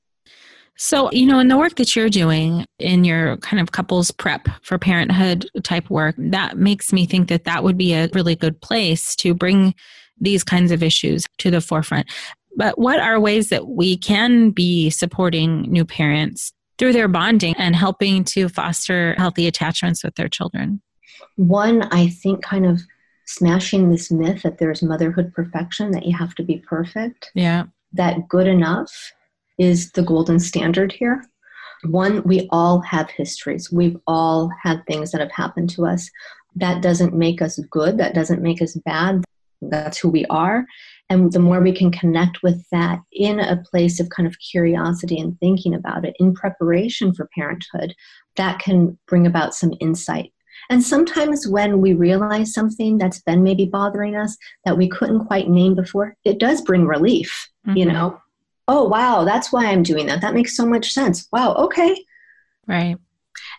So, 0.77 1.11
you 1.11 1.25
know, 1.25 1.39
in 1.39 1.49
the 1.49 1.57
work 1.57 1.75
that 1.75 1.95
you're 1.95 2.09
doing 2.09 2.65
in 2.77 3.03
your 3.03 3.35
kind 3.37 3.59
of 3.59 3.71
couples 3.71 4.11
prep 4.11 4.47
for 4.61 4.77
parenthood 4.77 5.49
type 5.63 5.89
work, 5.89 6.15
that 6.17 6.57
makes 6.57 6.93
me 6.93 7.05
think 7.05 7.27
that 7.29 7.43
that 7.45 7.63
would 7.63 7.77
be 7.77 7.93
a 7.93 8.09
really 8.13 8.35
good 8.35 8.61
place 8.61 9.15
to 9.17 9.33
bring 9.33 9.73
these 10.21 10.43
kinds 10.43 10.71
of 10.71 10.83
issues 10.83 11.25
to 11.39 11.51
the 11.51 11.61
forefront. 11.61 12.07
But 12.55 12.77
what 12.79 12.99
are 12.99 13.19
ways 13.19 13.49
that 13.49 13.67
we 13.67 13.97
can 13.97 14.51
be 14.51 14.89
supporting 14.89 15.61
new 15.63 15.85
parents 15.85 16.51
through 16.77 16.93
their 16.93 17.07
bonding 17.07 17.55
and 17.57 17.75
helping 17.75 18.23
to 18.23 18.49
foster 18.49 19.15
healthy 19.17 19.47
attachments 19.47 20.03
with 20.03 20.15
their 20.15 20.29
children? 20.29 20.81
One, 21.35 21.83
I 21.91 22.09
think, 22.09 22.43
kind 22.43 22.65
of 22.65 22.81
smashing 23.25 23.91
this 23.91 24.09
myth 24.09 24.41
that 24.41 24.57
there's 24.57 24.81
motherhood 24.81 25.33
perfection, 25.33 25.91
that 25.91 26.05
you 26.05 26.17
have 26.17 26.33
to 26.35 26.43
be 26.43 26.57
perfect. 26.57 27.31
Yeah. 27.35 27.65
that 27.93 28.27
good 28.27 28.47
enough 28.47 29.13
is 29.57 29.91
the 29.91 30.01
golden 30.01 30.39
standard 30.39 30.91
here. 30.91 31.23
One, 31.83 32.23
we 32.23 32.47
all 32.51 32.81
have 32.81 33.09
histories. 33.09 33.71
We've 33.71 33.97
all 34.07 34.51
had 34.61 34.85
things 34.85 35.11
that 35.11 35.21
have 35.21 35.31
happened 35.31 35.69
to 35.71 35.85
us. 35.85 36.09
That 36.55 36.81
doesn't 36.81 37.13
make 37.13 37.41
us 37.41 37.59
good. 37.69 37.97
That 37.97 38.13
doesn't 38.13 38.41
make 38.41 38.61
us 38.61 38.75
bad. 38.85 39.23
That's 39.61 39.97
who 39.97 40.09
we 40.09 40.25
are. 40.25 40.65
And 41.09 41.31
the 41.31 41.39
more 41.39 41.59
we 41.59 41.71
can 41.71 41.91
connect 41.91 42.43
with 42.43 42.63
that 42.71 42.99
in 43.11 43.39
a 43.39 43.57
place 43.57 43.99
of 43.99 44.09
kind 44.09 44.27
of 44.27 44.35
curiosity 44.39 45.19
and 45.19 45.37
thinking 45.39 45.73
about 45.73 46.05
it 46.05 46.15
in 46.19 46.33
preparation 46.35 47.13
for 47.13 47.29
parenthood, 47.35 47.95
that 48.35 48.59
can 48.59 48.97
bring 49.07 49.25
about 49.25 49.55
some 49.55 49.73
insight. 49.79 50.31
And 50.69 50.83
sometimes 50.83 51.47
when 51.47 51.81
we 51.81 51.93
realize 51.93 52.53
something 52.53 52.97
that's 52.99 53.21
been 53.21 53.41
maybe 53.41 53.65
bothering 53.65 54.15
us 54.15 54.37
that 54.65 54.77
we 54.77 54.87
couldn't 54.87 55.25
quite 55.25 55.49
name 55.49 55.73
before, 55.73 56.15
it 56.25 56.37
does 56.39 56.61
bring 56.61 56.85
relief 56.85 57.49
you 57.75 57.85
Mhm. 57.85 57.93
know 57.93 58.21
oh 58.67 58.87
wow 58.87 59.23
that's 59.25 59.51
why 59.53 59.65
i'm 59.67 59.83
doing 59.83 60.07
that 60.07 60.21
that 60.21 60.33
makes 60.33 60.55
so 60.57 60.65
much 60.65 60.91
sense 60.91 61.27
wow 61.31 61.53
okay 61.55 61.95
Right. 62.67 62.97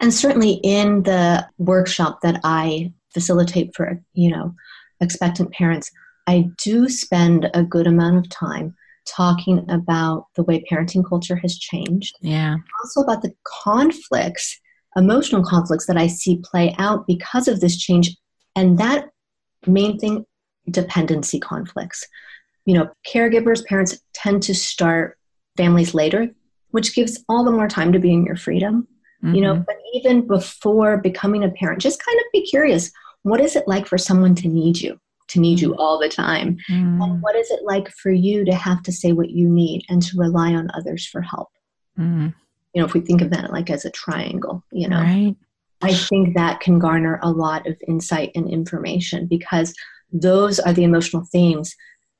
and 0.00 0.12
certainly 0.12 0.52
in 0.64 1.02
the 1.04 1.46
workshop 1.58 2.20
that 2.22 2.40
i 2.42 2.92
facilitate 3.14 3.74
for 3.76 4.00
you 4.14 4.30
know 4.30 4.54
expectant 5.00 5.52
parents 5.52 5.90
i 6.26 6.48
do 6.62 6.88
spend 6.88 7.50
a 7.54 7.62
good 7.62 7.86
amount 7.86 8.16
of 8.16 8.28
time 8.28 8.74
talking 9.06 9.64
about 9.70 10.26
the 10.36 10.42
way 10.44 10.62
parenting 10.70 11.06
culture 11.08 11.36
has 11.36 11.58
changed 11.58 12.14
Yeah. 12.20 12.56
also 12.82 13.00
about 13.00 13.22
the 13.22 13.32
conflicts 13.44 14.58
emotional 14.96 15.44
conflicts 15.44 15.86
that 15.86 15.96
i 15.96 16.06
see 16.06 16.40
play 16.44 16.74
out 16.78 17.06
because 17.06 17.48
of 17.48 17.60
this 17.60 17.76
change 17.76 18.16
and 18.56 18.78
that 18.78 19.06
main 19.66 19.98
thing 19.98 20.24
dependency 20.70 21.38
conflicts 21.40 22.06
you 22.66 22.74
know 22.74 22.88
caregivers 23.06 23.64
parents 23.64 23.98
tend 24.14 24.42
to 24.42 24.54
start 24.54 25.16
families 25.56 25.94
later 25.94 26.28
which 26.70 26.94
gives 26.94 27.24
all 27.28 27.44
the 27.44 27.50
more 27.50 27.66
time 27.68 27.92
to 27.92 27.98
be 27.98 28.12
in 28.12 28.24
your 28.24 28.36
freedom 28.36 28.86
you 29.22 29.40
know 29.42 29.54
Mhm. 29.54 29.66
but 29.66 29.76
even 29.94 30.26
before 30.26 30.96
becoming 30.98 31.44
a 31.44 31.50
parent 31.50 31.80
just 31.80 32.02
kind 32.04 32.18
of 32.18 32.24
be 32.32 32.42
curious 32.46 32.90
what 33.22 33.40
is 33.40 33.54
it 33.56 33.68
like 33.68 33.86
for 33.86 33.98
someone 33.98 34.34
to 34.36 34.48
need 34.48 34.80
you 34.80 34.98
to 35.30 35.40
need 35.40 35.60
you 35.60 35.74
all 35.76 35.98
the 35.98 36.08
time 36.08 36.58
Mm, 36.68 37.02
and 37.02 37.22
what 37.22 37.36
is 37.36 37.50
it 37.50 37.60
like 37.64 37.88
for 37.90 38.10
you 38.10 38.44
to 38.44 38.54
have 38.54 38.82
to 38.84 38.92
say 38.92 39.12
what 39.12 39.30
you 39.30 39.48
need 39.48 39.84
and 39.88 40.02
to 40.02 40.18
rely 40.18 40.54
on 40.54 40.70
others 40.74 41.06
for 41.06 41.22
help 41.22 41.48
mm, 41.98 42.34
you 42.74 42.80
know 42.80 42.86
if 42.86 42.94
we 42.94 43.00
think 43.00 43.22
of 43.22 43.30
that 43.30 43.52
like 43.52 43.70
as 43.70 43.84
a 43.84 43.90
triangle 43.90 44.62
you 44.72 44.88
know 44.88 45.00
Right. 45.00 45.36
I 45.82 45.94
think 45.94 46.36
that 46.36 46.60
can 46.60 46.78
garner 46.78 47.18
a 47.22 47.30
lot 47.30 47.66
of 47.66 47.76
insight 47.88 48.32
and 48.34 48.48
information 48.48 49.26
because 49.26 49.74
those 50.12 50.60
are 50.60 50.72
the 50.72 50.84
emotional 50.84 51.24
themes 51.32 51.74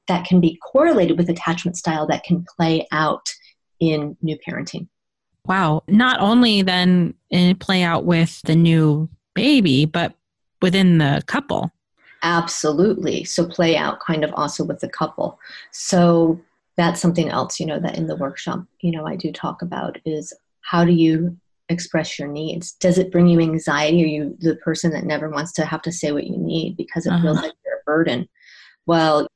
that 0.09 0.25
can 0.25 0.41
be 0.41 0.59
correlated 0.73 1.19
with 1.19 1.29
attachment 1.29 1.77
style 1.77 2.07
that 2.07 2.25
can 2.25 2.45
play 2.57 2.87
out 2.91 3.29
in 3.79 4.17
new 4.23 4.39
parenting. 4.47 4.89
Wow. 5.47 5.83
Not 5.89 6.21
only 6.21 6.63
then 6.63 7.15
eh, 7.31 7.55
play 7.59 7.83
out 7.83 8.05
with 8.05 8.41
the 8.43 8.57
new 8.57 9.09
baby, 9.35 9.85
but 9.85 10.15
within 10.63 10.99
the 10.99 11.23
couple. 11.27 11.71
Absolutely. 12.23 13.25
So 13.25 13.47
play 13.47 13.77
out 13.77 14.01
kind 14.01 14.25
of 14.25 14.33
also 14.35 14.65
with 14.65 14.81
the 14.81 14.89
couple. 14.89 15.39
So 15.71 16.41
that's 16.77 17.01
something 17.01 17.29
else, 17.29 17.59
you 17.61 17.67
know, 17.67 17.81
that 17.81 17.97
in 17.97 18.07
the 18.07 18.17
workshop, 18.17 18.65
you 18.81 18.93
know, 18.93 19.07
I 19.07 19.17
do 19.17 19.33
talk 19.33 19.63
about 19.63 19.99
is 20.05 20.33
how 20.63 20.85
do 20.85 20.93
you 20.93 21.37
express 21.69 22.19
your 22.19 22.29
needs? 22.29 22.73
Does 22.73 22.99
it 22.99 23.13
bring 23.13 23.27
you 23.29 23.41
anxiety? 23.41 24.03
Are 24.03 24.07
you 24.07 24.37
the 24.41 24.57
person 24.57 24.91
that 24.93 25.05
never 25.05 25.29
wants 25.29 25.53
to 25.53 25.65
have 25.65 25.83
to 25.83 25.93
say 25.93 26.13
what 26.13 26.27
you 26.27 26.37
need 26.37 26.77
because 26.77 27.07
it 27.07 27.21
feels 27.21 27.39
Uh-huh. 27.39 27.47
like 27.47 27.57
you're 27.65 27.77
a 27.77 27.85
burden? 27.85 28.29
Well, 28.87 29.27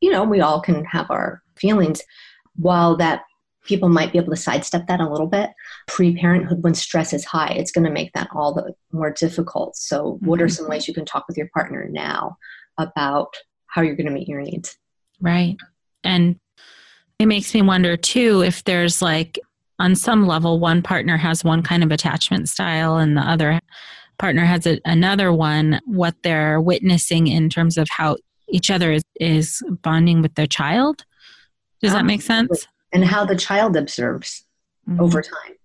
you 0.00 0.10
know, 0.10 0.24
we 0.24 0.40
all 0.40 0.60
can 0.60 0.84
have 0.86 1.10
our 1.10 1.42
feelings. 1.56 2.02
While 2.56 2.96
that 2.98 3.22
people 3.64 3.88
might 3.88 4.12
be 4.12 4.18
able 4.18 4.30
to 4.30 4.36
sidestep 4.40 4.86
that 4.86 5.00
a 5.00 5.08
little 5.08 5.26
bit, 5.26 5.50
pre 5.88 6.16
parenthood, 6.16 6.62
when 6.62 6.74
stress 6.74 7.12
is 7.12 7.24
high, 7.24 7.52
it's 7.56 7.72
going 7.72 7.84
to 7.84 7.90
make 7.90 8.12
that 8.12 8.28
all 8.34 8.54
the 8.54 8.74
more 8.92 9.10
difficult. 9.10 9.76
So, 9.76 10.18
what 10.20 10.40
are 10.40 10.46
Mhm. 10.46 10.56
some 10.56 10.68
ways 10.68 10.86
you 10.86 10.94
can 10.94 11.04
talk 11.04 11.26
with 11.26 11.36
your 11.36 11.48
partner 11.54 11.86
now 11.90 12.36
about 12.78 13.34
how 13.66 13.82
you're 13.82 13.96
going 13.96 14.06
to 14.06 14.12
meet 14.12 14.28
your 14.28 14.42
needs? 14.42 14.76
Right. 15.20 15.56
And 16.02 16.38
it 17.18 17.26
makes 17.26 17.54
me 17.54 17.62
wonder 17.62 17.96
too 17.96 18.42
if 18.42 18.62
there's 18.64 19.00
like, 19.00 19.38
on 19.78 19.96
some 19.96 20.26
level, 20.26 20.60
one 20.60 20.82
partner 20.82 21.16
has 21.16 21.42
one 21.42 21.62
kind 21.62 21.82
of 21.82 21.90
attachment 21.90 22.48
style 22.48 22.96
and 22.96 23.16
the 23.16 23.22
other 23.22 23.58
partner 24.18 24.44
has 24.44 24.66
a, 24.66 24.80
another 24.84 25.32
one, 25.32 25.80
what 25.86 26.14
they're 26.22 26.60
witnessing 26.60 27.26
in 27.26 27.50
terms 27.50 27.76
of 27.76 27.88
how 27.90 28.16
each 28.48 28.70
other 28.70 28.92
is, 28.92 29.02
is 29.18 29.62
bonding 29.82 30.22
with 30.22 30.34
their 30.36 30.46
child. 30.46 31.04
Does 31.80 31.92
that 31.92 32.04
make 32.04 32.22
sense? 32.22 32.68
And 32.94 33.04
how 33.04 33.24
the 33.26 33.36
child 33.36 33.76
observes 33.76 34.44
Mhm. 34.88 35.00
over 35.00 35.20
time. 35.20 35.56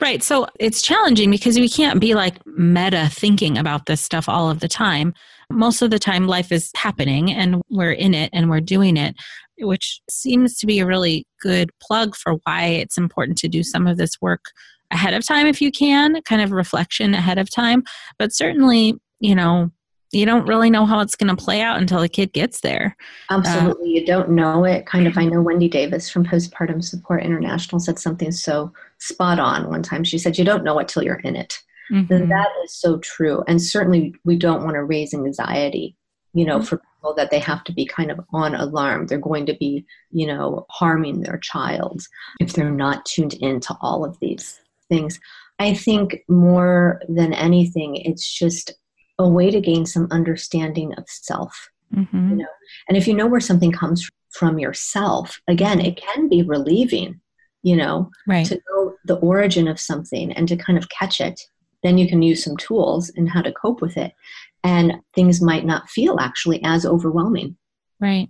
Right. 0.00 0.22
So 0.22 0.46
it's 0.60 0.80
challenging 0.80 1.30
because 1.30 1.58
we 1.58 1.68
can't 1.68 2.00
be 2.00 2.14
like 2.14 2.34
meta 2.46 3.08
thinking 3.12 3.58
about 3.58 3.86
this 3.86 4.00
stuff 4.00 4.28
all 4.28 4.48
of 4.48 4.60
the 4.60 4.68
time. 4.68 5.12
Most 5.50 5.82
of 5.82 5.90
the 5.90 5.98
time, 5.98 6.26
life 6.28 6.52
is 6.52 6.70
happening 6.76 7.32
and 7.32 7.60
we're 7.68 7.92
in 7.92 8.14
it 8.14 8.30
and 8.32 8.48
we're 8.48 8.60
doing 8.60 8.96
it, 8.96 9.16
which 9.58 10.00
seems 10.08 10.56
to 10.58 10.66
be 10.66 10.78
a 10.78 10.86
really 10.86 11.26
good 11.42 11.70
plug 11.82 12.14
for 12.14 12.34
why 12.44 12.64
it's 12.66 12.96
important 12.96 13.36
to 13.38 13.48
do 13.48 13.62
some 13.62 13.86
of 13.86 13.96
this 13.96 14.20
work 14.20 14.44
ahead 14.90 15.14
of 15.14 15.26
time 15.26 15.46
if 15.46 15.60
you 15.60 15.70
can, 15.72 16.22
kind 16.22 16.40
of 16.40 16.52
reflection 16.52 17.12
ahead 17.12 17.38
of 17.38 17.50
time. 17.50 17.82
But 18.18 18.32
certainly, 18.32 18.94
you 19.20 19.34
know, 19.34 19.70
you 20.10 20.24
don't 20.24 20.46
really 20.46 20.70
know 20.70 20.86
how 20.86 21.00
it's 21.00 21.16
going 21.16 21.34
to 21.34 21.42
play 21.42 21.60
out 21.60 21.78
until 21.78 22.00
the 22.00 22.08
kid 22.08 22.32
gets 22.32 22.60
there. 22.60 22.96
Absolutely. 23.30 23.90
Uh, 23.90 24.00
you 24.00 24.06
don't 24.06 24.30
know 24.30 24.64
it. 24.64 24.86
Kind 24.86 25.06
of, 25.06 25.18
I 25.18 25.24
know 25.26 25.42
Wendy 25.42 25.68
Davis 25.68 26.08
from 26.08 26.24
Postpartum 26.24 26.82
Support 26.82 27.22
International 27.22 27.78
said 27.78 27.98
something 27.98 28.32
so 28.32 28.72
spot 28.98 29.38
on 29.38 29.68
one 29.68 29.82
time. 29.82 30.04
She 30.04 30.18
said, 30.18 30.38
You 30.38 30.44
don't 30.44 30.64
know 30.64 30.78
it 30.78 30.88
till 30.88 31.02
you're 31.02 31.16
in 31.16 31.36
it. 31.36 31.58
Mm-hmm. 31.92 32.12
And 32.12 32.30
that 32.30 32.48
is 32.64 32.74
so 32.74 32.98
true. 32.98 33.42
And 33.46 33.60
certainly, 33.60 34.14
we 34.24 34.36
don't 34.36 34.64
want 34.64 34.74
to 34.74 34.84
raise 34.84 35.14
anxiety, 35.14 35.96
you 36.32 36.44
know, 36.44 36.58
mm-hmm. 36.58 36.66
for 36.66 36.78
people 36.78 37.14
that 37.14 37.30
they 37.30 37.38
have 37.38 37.64
to 37.64 37.72
be 37.72 37.84
kind 37.86 38.10
of 38.10 38.20
on 38.32 38.54
alarm. 38.54 39.06
They're 39.06 39.18
going 39.18 39.46
to 39.46 39.54
be, 39.54 39.84
you 40.10 40.26
know, 40.26 40.66
harming 40.70 41.20
their 41.20 41.38
child 41.38 42.02
if 42.40 42.52
they're 42.52 42.70
not 42.70 43.06
tuned 43.06 43.34
into 43.34 43.76
all 43.80 44.04
of 44.04 44.18
these 44.20 44.60
things. 44.88 45.20
I 45.58 45.74
think 45.74 46.24
more 46.28 47.00
than 47.08 47.32
anything, 47.32 47.96
it's 47.96 48.32
just 48.32 48.72
a 49.18 49.28
way 49.28 49.50
to 49.50 49.60
gain 49.60 49.86
some 49.86 50.08
understanding 50.10 50.94
of 50.94 51.08
self. 51.08 51.70
Mm-hmm. 51.94 52.30
You 52.30 52.36
know, 52.36 52.48
and 52.88 52.96
if 52.96 53.08
you 53.08 53.14
know 53.14 53.26
where 53.26 53.40
something 53.40 53.72
comes 53.72 54.08
from 54.30 54.58
yourself, 54.58 55.40
again, 55.48 55.80
it 55.80 55.96
can 55.96 56.28
be 56.28 56.42
relieving. 56.42 57.20
You 57.62 57.76
know, 57.76 58.10
right. 58.28 58.46
to 58.46 58.60
know 58.70 58.94
the 59.04 59.16
origin 59.16 59.66
of 59.66 59.80
something 59.80 60.32
and 60.32 60.46
to 60.46 60.56
kind 60.56 60.78
of 60.78 60.88
catch 60.90 61.20
it. 61.20 61.40
Then 61.82 61.98
you 61.98 62.08
can 62.08 62.22
use 62.22 62.44
some 62.44 62.56
tools 62.56 63.10
and 63.16 63.28
how 63.28 63.42
to 63.42 63.52
cope 63.52 63.80
with 63.80 63.96
it, 63.96 64.12
and 64.62 64.94
things 65.14 65.40
might 65.40 65.66
not 65.66 65.88
feel 65.88 66.18
actually 66.20 66.62
as 66.64 66.86
overwhelming. 66.86 67.56
Right. 68.00 68.28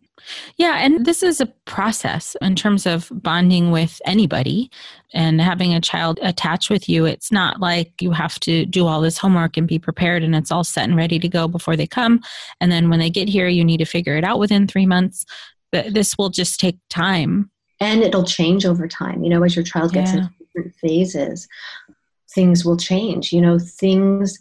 Yeah. 0.56 0.78
And 0.78 0.94
mm-hmm. 0.94 1.02
this 1.04 1.22
is 1.22 1.42
a 1.42 1.46
process 1.66 2.34
in 2.40 2.54
terms 2.54 2.86
of 2.86 3.10
bonding 3.12 3.70
with 3.70 4.00
anybody 4.06 4.70
and 5.12 5.40
having 5.42 5.74
a 5.74 5.80
child 5.80 6.18
attached 6.22 6.70
with 6.70 6.88
you. 6.88 7.04
It's 7.04 7.30
not 7.30 7.60
like 7.60 7.92
you 8.00 8.12
have 8.12 8.40
to 8.40 8.64
do 8.64 8.86
all 8.86 9.02
this 9.02 9.18
homework 9.18 9.58
and 9.58 9.68
be 9.68 9.78
prepared 9.78 10.22
and 10.22 10.34
it's 10.34 10.50
all 10.50 10.64
set 10.64 10.84
and 10.84 10.96
ready 10.96 11.18
to 11.18 11.28
go 11.28 11.48
before 11.48 11.76
they 11.76 11.86
come. 11.86 12.20
And 12.62 12.72
then 12.72 12.88
when 12.88 12.98
they 12.98 13.10
get 13.10 13.28
here, 13.28 13.46
you 13.48 13.62
need 13.62 13.78
to 13.78 13.84
figure 13.84 14.16
it 14.16 14.24
out 14.24 14.38
within 14.38 14.66
three 14.66 14.86
months. 14.86 15.26
But 15.70 15.92
this 15.92 16.16
will 16.16 16.30
just 16.30 16.58
take 16.58 16.78
time. 16.88 17.50
And 17.78 18.02
it'll 18.02 18.24
change 18.24 18.64
over 18.64 18.88
time. 18.88 19.22
You 19.22 19.28
know, 19.28 19.42
as 19.42 19.54
your 19.54 19.64
child 19.64 19.92
gets 19.92 20.12
yeah. 20.12 20.20
into 20.20 20.34
different 20.38 20.74
phases, 20.76 21.46
things 22.34 22.64
will 22.64 22.78
change. 22.78 23.34
You 23.34 23.42
know, 23.42 23.58
things 23.58 24.38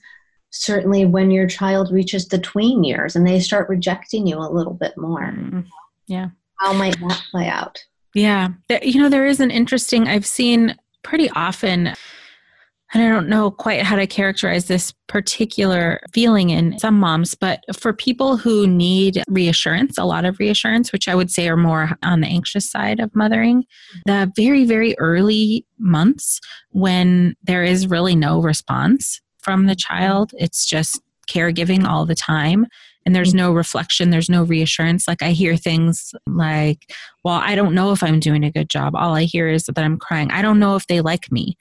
certainly 0.57 1.05
when 1.05 1.31
your 1.31 1.47
child 1.47 1.91
reaches 1.91 2.27
the 2.27 2.39
tween 2.39 2.83
years 2.83 3.15
and 3.15 3.25
they 3.25 3.39
start 3.39 3.69
rejecting 3.69 4.27
you 4.27 4.37
a 4.37 4.51
little 4.51 4.73
bit 4.73 4.97
more. 4.97 5.31
Mm-hmm. 5.31 5.61
Yeah. 6.07 6.29
How 6.59 6.73
might 6.73 6.99
that 6.99 7.23
play 7.31 7.47
out? 7.47 7.79
Yeah. 8.13 8.49
You 8.81 9.01
know, 9.01 9.09
there 9.09 9.27
is 9.27 9.39
an 9.39 9.51
interesting, 9.51 10.07
I've 10.07 10.25
seen 10.25 10.75
pretty 11.03 11.29
often, 11.31 11.93
and 12.93 13.03
I 13.03 13.09
don't 13.09 13.27
know 13.27 13.51
quite 13.51 13.83
how 13.83 13.97
to 13.97 14.07
characterize 14.07 14.65
this 14.65 14.93
particular 15.07 15.99
feeling 16.13 16.49
in 16.49 16.79
some 16.79 16.97
moms, 16.99 17.35
but 17.35 17.63
for 17.77 17.93
people 17.93 18.37
who 18.37 18.65
need 18.65 19.21
reassurance, 19.29 19.97
a 19.97 20.05
lot 20.05 20.25
of 20.25 20.39
reassurance, 20.39 20.91
which 20.91 21.07
I 21.07 21.15
would 21.15 21.29
say 21.29 21.47
are 21.49 21.57
more 21.57 21.91
on 22.01 22.21
the 22.21 22.27
anxious 22.27 22.71
side 22.71 22.99
of 22.99 23.13
mothering, 23.13 23.65
the 24.05 24.31
very, 24.35 24.65
very 24.65 24.97
early 24.97 25.65
months 25.77 26.39
when 26.71 27.35
there 27.43 27.63
is 27.63 27.87
really 27.87 28.15
no 28.15 28.41
response 28.41 29.21
from 29.47 29.65
the 29.65 29.75
child. 29.75 30.31
It's 30.37 30.65
just 30.65 30.99
caregiving 31.29 31.87
all 31.87 32.05
the 32.05 32.15
time. 32.15 32.65
And 33.05 33.15
there's 33.15 33.33
no 33.33 33.53
reflection, 33.53 34.09
there's 34.09 34.29
no 34.29 34.43
reassurance. 34.43 35.07
Like 35.07 35.23
I 35.23 35.31
hear 35.31 35.55
things 35.55 36.13
like, 36.27 36.91
well, 37.23 37.39
I 37.41 37.55
don't 37.55 37.73
know 37.73 37.93
if 37.93 38.03
I'm 38.03 38.19
doing 38.19 38.43
a 38.43 38.51
good 38.51 38.69
job. 38.69 38.93
All 38.93 39.15
I 39.15 39.23
hear 39.23 39.47
is 39.47 39.63
that 39.67 39.79
I'm 39.79 39.97
crying. 39.97 40.29
I 40.31 40.41
don't 40.41 40.59
know 40.59 40.75
if 40.75 40.87
they 40.87 40.99
like 40.99 41.31
me 41.31 41.57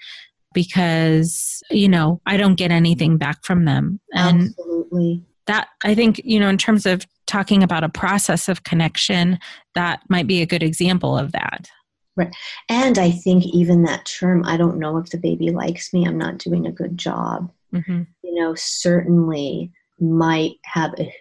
because, 0.53 1.63
you 1.71 1.89
know, 1.89 2.21
I 2.27 2.37
don't 2.37 2.57
get 2.57 2.73
anything 2.73 3.17
back 3.17 3.45
from 3.45 3.65
them. 3.65 4.01
And 4.13 4.49
Absolutely. 4.49 5.25
that, 5.47 5.69
I 5.85 5.95
think, 5.95 6.21
you 6.25 6.41
know, 6.41 6.49
in 6.49 6.59
terms 6.59 6.85
of 6.87 7.07
talking 7.29 7.63
about 7.63 7.85
a 7.85 7.89
process 7.89 8.49
of 8.49 8.65
connection, 8.65 9.39
that 9.77 10.01
might 10.09 10.27
be 10.27 10.43
a 10.43 10.47
good 10.47 10.65
example 10.65 11.17
of 11.17 11.31
that. 11.31 11.71
Right. 12.17 12.35
And 12.69 12.99
I 12.99 13.13
think 13.13 13.45
even 13.47 13.85
that 13.85 14.05
term, 14.05 14.43
I 14.45 14.57
don't 14.57 14.79
know 14.79 14.97
if 14.97 15.11
the 15.11 15.19
baby 15.19 15.51
likes 15.51 15.93
me, 15.93 16.05
I'm 16.05 16.19
not 16.19 16.39
doing 16.39 16.67
a 16.67 16.73
good 16.73 16.99
job 16.99 17.53
mm-hmm. 17.75 18.03
you 18.23 18.35
know, 18.35 18.55
certainly 18.55 19.73
might 19.99 20.57
have 20.65 20.95
a 20.99 21.13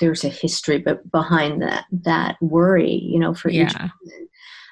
there's 0.00 0.24
a 0.24 0.28
history 0.28 0.78
but 0.78 1.08
behind 1.10 1.62
that 1.62 1.84
that 1.90 2.36
worry, 2.40 2.90
you 2.90 3.18
know, 3.18 3.32
for 3.32 3.50
yeah. 3.50 3.64
each 3.64 3.74
woman. 3.74 4.28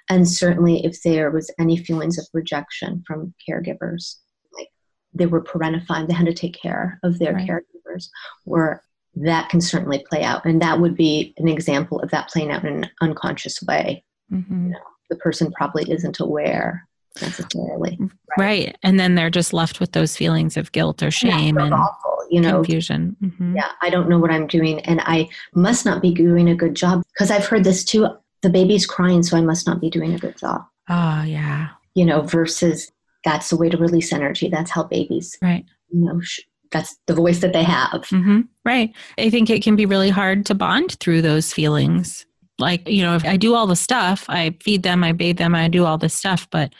And 0.08 0.28
certainly 0.28 0.84
if 0.84 1.00
there 1.02 1.30
was 1.30 1.50
any 1.58 1.76
feelings 1.76 2.18
of 2.18 2.26
rejection 2.32 3.04
from 3.06 3.32
caregivers, 3.48 4.16
like 4.52 4.68
they 5.14 5.26
were 5.26 5.42
parentifying, 5.42 6.08
they 6.08 6.14
had 6.14 6.26
to 6.26 6.34
take 6.34 6.60
care 6.60 6.98
of 7.02 7.18
their 7.18 7.34
right. 7.34 7.48
caregivers, 7.48 8.08
or 8.44 8.82
that 9.14 9.48
can 9.48 9.60
certainly 9.60 10.04
play 10.10 10.22
out. 10.22 10.44
And 10.44 10.60
that 10.60 10.80
would 10.80 10.96
be 10.96 11.34
an 11.36 11.48
example 11.48 12.00
of 12.00 12.10
that 12.10 12.28
playing 12.28 12.50
out 12.50 12.64
in 12.64 12.84
an 12.84 12.90
unconscious 13.00 13.62
way. 13.62 14.04
Mm-hmm. 14.32 14.66
You 14.66 14.70
know, 14.72 14.80
the 15.08 15.16
person 15.16 15.52
probably 15.52 15.90
isn't 15.90 16.18
aware 16.18 16.88
necessarily. 17.20 17.98
Right? 18.00 18.38
right? 18.38 18.78
And 18.82 18.98
then 18.98 19.14
they're 19.14 19.30
just 19.30 19.52
left 19.52 19.80
with 19.80 19.92
those 19.92 20.16
feelings 20.16 20.56
of 20.56 20.72
guilt 20.72 21.02
or 21.02 21.10
shame 21.10 21.56
yeah, 21.56 21.64
and 21.64 21.74
awful, 21.74 22.18
you 22.30 22.40
know, 22.40 22.62
confusion. 22.62 23.16
Mm-hmm. 23.22 23.56
Yeah, 23.56 23.70
I 23.82 23.90
don't 23.90 24.08
know 24.08 24.18
what 24.18 24.30
I'm 24.30 24.46
doing 24.46 24.80
and 24.80 25.00
I 25.04 25.28
must 25.54 25.84
not 25.84 26.00
be 26.00 26.14
doing 26.14 26.48
a 26.48 26.54
good 26.54 26.74
job 26.74 27.02
because 27.12 27.30
I've 27.30 27.46
heard 27.46 27.64
this 27.64 27.84
too. 27.84 28.08
The 28.42 28.50
baby's 28.50 28.86
crying, 28.86 29.22
so 29.22 29.36
I 29.36 29.40
must 29.40 29.66
not 29.66 29.80
be 29.80 29.90
doing 29.90 30.14
a 30.14 30.18
good 30.18 30.36
job. 30.36 30.62
Oh, 30.88 31.22
yeah. 31.22 31.68
You 31.94 32.04
know, 32.04 32.22
versus 32.22 32.90
that's 33.24 33.50
the 33.50 33.56
way 33.56 33.68
to 33.68 33.76
release 33.76 34.12
energy. 34.12 34.48
That's 34.48 34.70
how 34.70 34.84
babies, 34.84 35.36
right? 35.40 35.64
You 35.90 36.06
know, 36.06 36.20
sh- 36.20 36.40
that's 36.72 36.96
the 37.06 37.14
voice 37.14 37.40
that 37.40 37.52
they 37.52 37.62
have. 37.62 38.02
Mm-hmm. 38.06 38.40
Right. 38.64 38.92
I 39.18 39.30
think 39.30 39.50
it 39.50 39.62
can 39.62 39.76
be 39.76 39.86
really 39.86 40.10
hard 40.10 40.46
to 40.46 40.54
bond 40.54 40.98
through 40.98 41.22
those 41.22 41.52
feelings. 41.52 42.26
Like, 42.58 42.88
you 42.88 43.02
know, 43.02 43.14
if 43.14 43.24
I 43.24 43.36
do 43.36 43.54
all 43.54 43.66
the 43.66 43.76
stuff, 43.76 44.24
I 44.28 44.56
feed 44.62 44.82
them, 44.82 45.04
I 45.04 45.12
bathe 45.12 45.38
them, 45.38 45.54
I 45.54 45.68
do 45.68 45.84
all 45.84 45.98
this 45.98 46.14
stuff, 46.14 46.48
but 46.50 46.72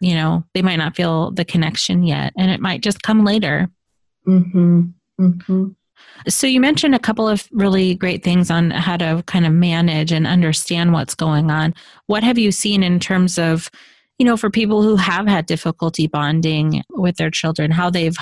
you 0.00 0.14
know 0.14 0.44
they 0.54 0.62
might 0.62 0.76
not 0.76 0.96
feel 0.96 1.30
the 1.30 1.44
connection 1.44 2.02
yet 2.02 2.32
and 2.36 2.50
it 2.50 2.60
might 2.60 2.82
just 2.82 3.02
come 3.02 3.24
later 3.24 3.68
mm-hmm. 4.26 4.82
Mm-hmm. 5.20 5.68
so 6.28 6.46
you 6.46 6.60
mentioned 6.60 6.94
a 6.94 7.00
couple 7.00 7.28
of 7.28 7.48
really 7.52 7.94
great 7.94 8.22
things 8.22 8.50
on 8.50 8.70
how 8.70 8.96
to 8.96 9.22
kind 9.26 9.46
of 9.46 9.52
manage 9.52 10.12
and 10.12 10.26
understand 10.26 10.92
what's 10.92 11.14
going 11.14 11.50
on 11.50 11.74
what 12.06 12.22
have 12.22 12.38
you 12.38 12.52
seen 12.52 12.82
in 12.82 13.00
terms 13.00 13.38
of 13.38 13.70
you 14.18 14.26
know 14.26 14.36
for 14.36 14.50
people 14.50 14.82
who 14.82 14.96
have 14.96 15.26
had 15.26 15.46
difficulty 15.46 16.06
bonding 16.06 16.82
with 16.90 17.16
their 17.16 17.30
children 17.30 17.70
how 17.70 17.90
they've 17.90 18.16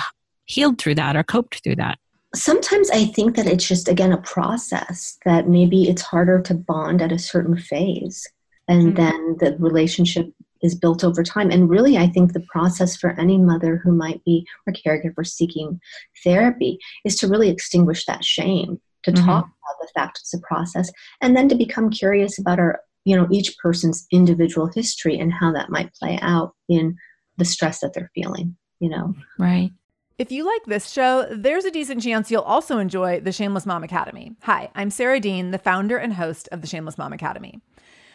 healed 0.45 0.79
through 0.79 0.95
that 0.95 1.15
or 1.15 1.23
coped 1.23 1.61
through 1.63 1.75
that 1.75 1.97
sometimes 2.33 2.89
i 2.91 3.03
think 3.05 3.35
that 3.35 3.47
it's 3.47 3.67
just 3.67 3.89
again 3.89 4.13
a 4.13 4.17
process 4.17 5.17
that 5.25 5.49
maybe 5.49 5.89
it's 5.89 6.01
harder 6.01 6.41
to 6.41 6.53
bond 6.53 7.01
at 7.01 7.11
a 7.11 7.19
certain 7.19 7.57
phase 7.57 8.27
and 8.67 8.93
mm-hmm. 8.93 8.95
then 8.95 9.37
the 9.39 9.57
relationship 9.59 10.31
is 10.65 10.75
built 10.75 11.03
over 11.03 11.23
time. 11.23 11.51
And 11.51 11.69
really, 11.69 11.97
I 11.97 12.07
think 12.07 12.33
the 12.33 12.45
process 12.51 12.97
for 12.97 13.11
any 13.19 13.37
mother 13.37 13.77
who 13.77 13.91
might 13.91 14.23
be 14.25 14.45
or 14.67 14.73
caregiver 14.73 15.25
seeking 15.25 15.79
therapy 16.23 16.79
is 17.05 17.15
to 17.17 17.27
really 17.27 17.49
extinguish 17.49 18.05
that 18.05 18.25
shame, 18.25 18.81
to 19.03 19.11
mm-hmm. 19.11 19.25
talk 19.25 19.45
about 19.45 19.79
the 19.81 19.89
fact 19.93 20.19
it's 20.21 20.33
a 20.33 20.39
process, 20.39 20.91
and 21.21 21.37
then 21.37 21.47
to 21.49 21.55
become 21.55 21.89
curious 21.89 22.37
about 22.39 22.59
our, 22.59 22.81
you 23.05 23.15
know, 23.15 23.27
each 23.31 23.57
person's 23.59 24.07
individual 24.11 24.67
history 24.67 25.17
and 25.17 25.31
how 25.31 25.53
that 25.53 25.69
might 25.69 25.93
play 25.93 26.17
out 26.21 26.53
in 26.67 26.97
the 27.37 27.45
stress 27.45 27.79
that 27.79 27.93
they're 27.93 28.11
feeling, 28.15 28.55
you 28.79 28.89
know. 28.89 29.13
Right. 29.37 29.71
If 30.17 30.31
you 30.31 30.45
like 30.45 30.63
this 30.65 30.91
show, 30.91 31.27
there's 31.29 31.65
a 31.65 31.71
decent 31.71 32.01
chance 32.01 32.31
you'll 32.31 32.41
also 32.41 32.77
enjoy 32.77 33.19
the 33.19 33.33
Shameless 33.33 33.65
Mom 33.65 33.83
Academy. 33.83 34.31
Hi, 34.43 34.71
I'm 34.73 34.89
Sarah 34.89 35.19
Dean, 35.19 35.51
the 35.51 35.57
founder 35.57 35.97
and 35.97 36.13
host 36.13 36.47
of 36.53 36.61
the 36.61 36.67
Shameless 36.67 36.97
Mom 36.97 37.11
Academy. 37.11 37.59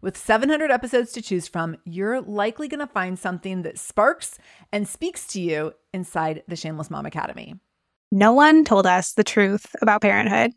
With 0.00 0.16
700 0.16 0.70
episodes 0.70 1.10
to 1.12 1.22
choose 1.22 1.48
from, 1.48 1.76
you're 1.84 2.20
likely 2.20 2.68
going 2.68 2.78
to 2.78 2.86
find 2.86 3.18
something 3.18 3.62
that 3.62 3.78
sparks 3.78 4.38
and 4.72 4.86
speaks 4.86 5.26
to 5.28 5.40
you 5.40 5.72
inside 5.92 6.44
the 6.46 6.54
Shameless 6.54 6.88
Mom 6.88 7.04
Academy. 7.04 7.56
No 8.12 8.32
one 8.32 8.64
told 8.64 8.86
us 8.86 9.14
the 9.14 9.24
truth 9.24 9.74
about 9.82 10.02
parenthood. 10.02 10.52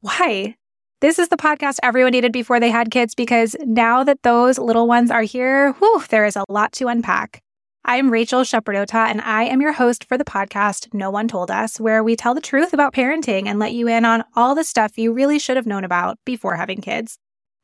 Why? 0.00 0.56
This 1.00 1.20
is 1.20 1.28
the 1.28 1.36
podcast 1.36 1.76
everyone 1.84 2.10
needed 2.10 2.32
before 2.32 2.58
they 2.58 2.70
had 2.70 2.90
kids 2.90 3.14
because 3.14 3.54
now 3.60 4.02
that 4.02 4.24
those 4.24 4.58
little 4.58 4.88
ones 4.88 5.12
are 5.12 5.22
here, 5.22 5.70
whew, 5.74 6.02
there 6.08 6.24
is 6.24 6.34
a 6.34 6.44
lot 6.48 6.72
to 6.72 6.88
unpack. 6.88 7.40
I'm 7.84 8.10
Rachel 8.10 8.42
Shepardota, 8.42 9.06
and 9.06 9.20
I 9.20 9.44
am 9.44 9.60
your 9.60 9.72
host 9.72 10.04
for 10.04 10.18
the 10.18 10.24
podcast 10.24 10.92
No 10.92 11.10
One 11.10 11.28
Told 11.28 11.50
Us, 11.50 11.78
where 11.78 12.02
we 12.02 12.16
tell 12.16 12.34
the 12.34 12.40
truth 12.40 12.72
about 12.72 12.92
parenting 12.92 13.46
and 13.46 13.60
let 13.60 13.72
you 13.72 13.86
in 13.86 14.04
on 14.04 14.24
all 14.34 14.56
the 14.56 14.64
stuff 14.64 14.98
you 14.98 15.12
really 15.12 15.38
should 15.38 15.56
have 15.56 15.66
known 15.66 15.84
about 15.84 16.18
before 16.26 16.56
having 16.56 16.80
kids. 16.80 17.18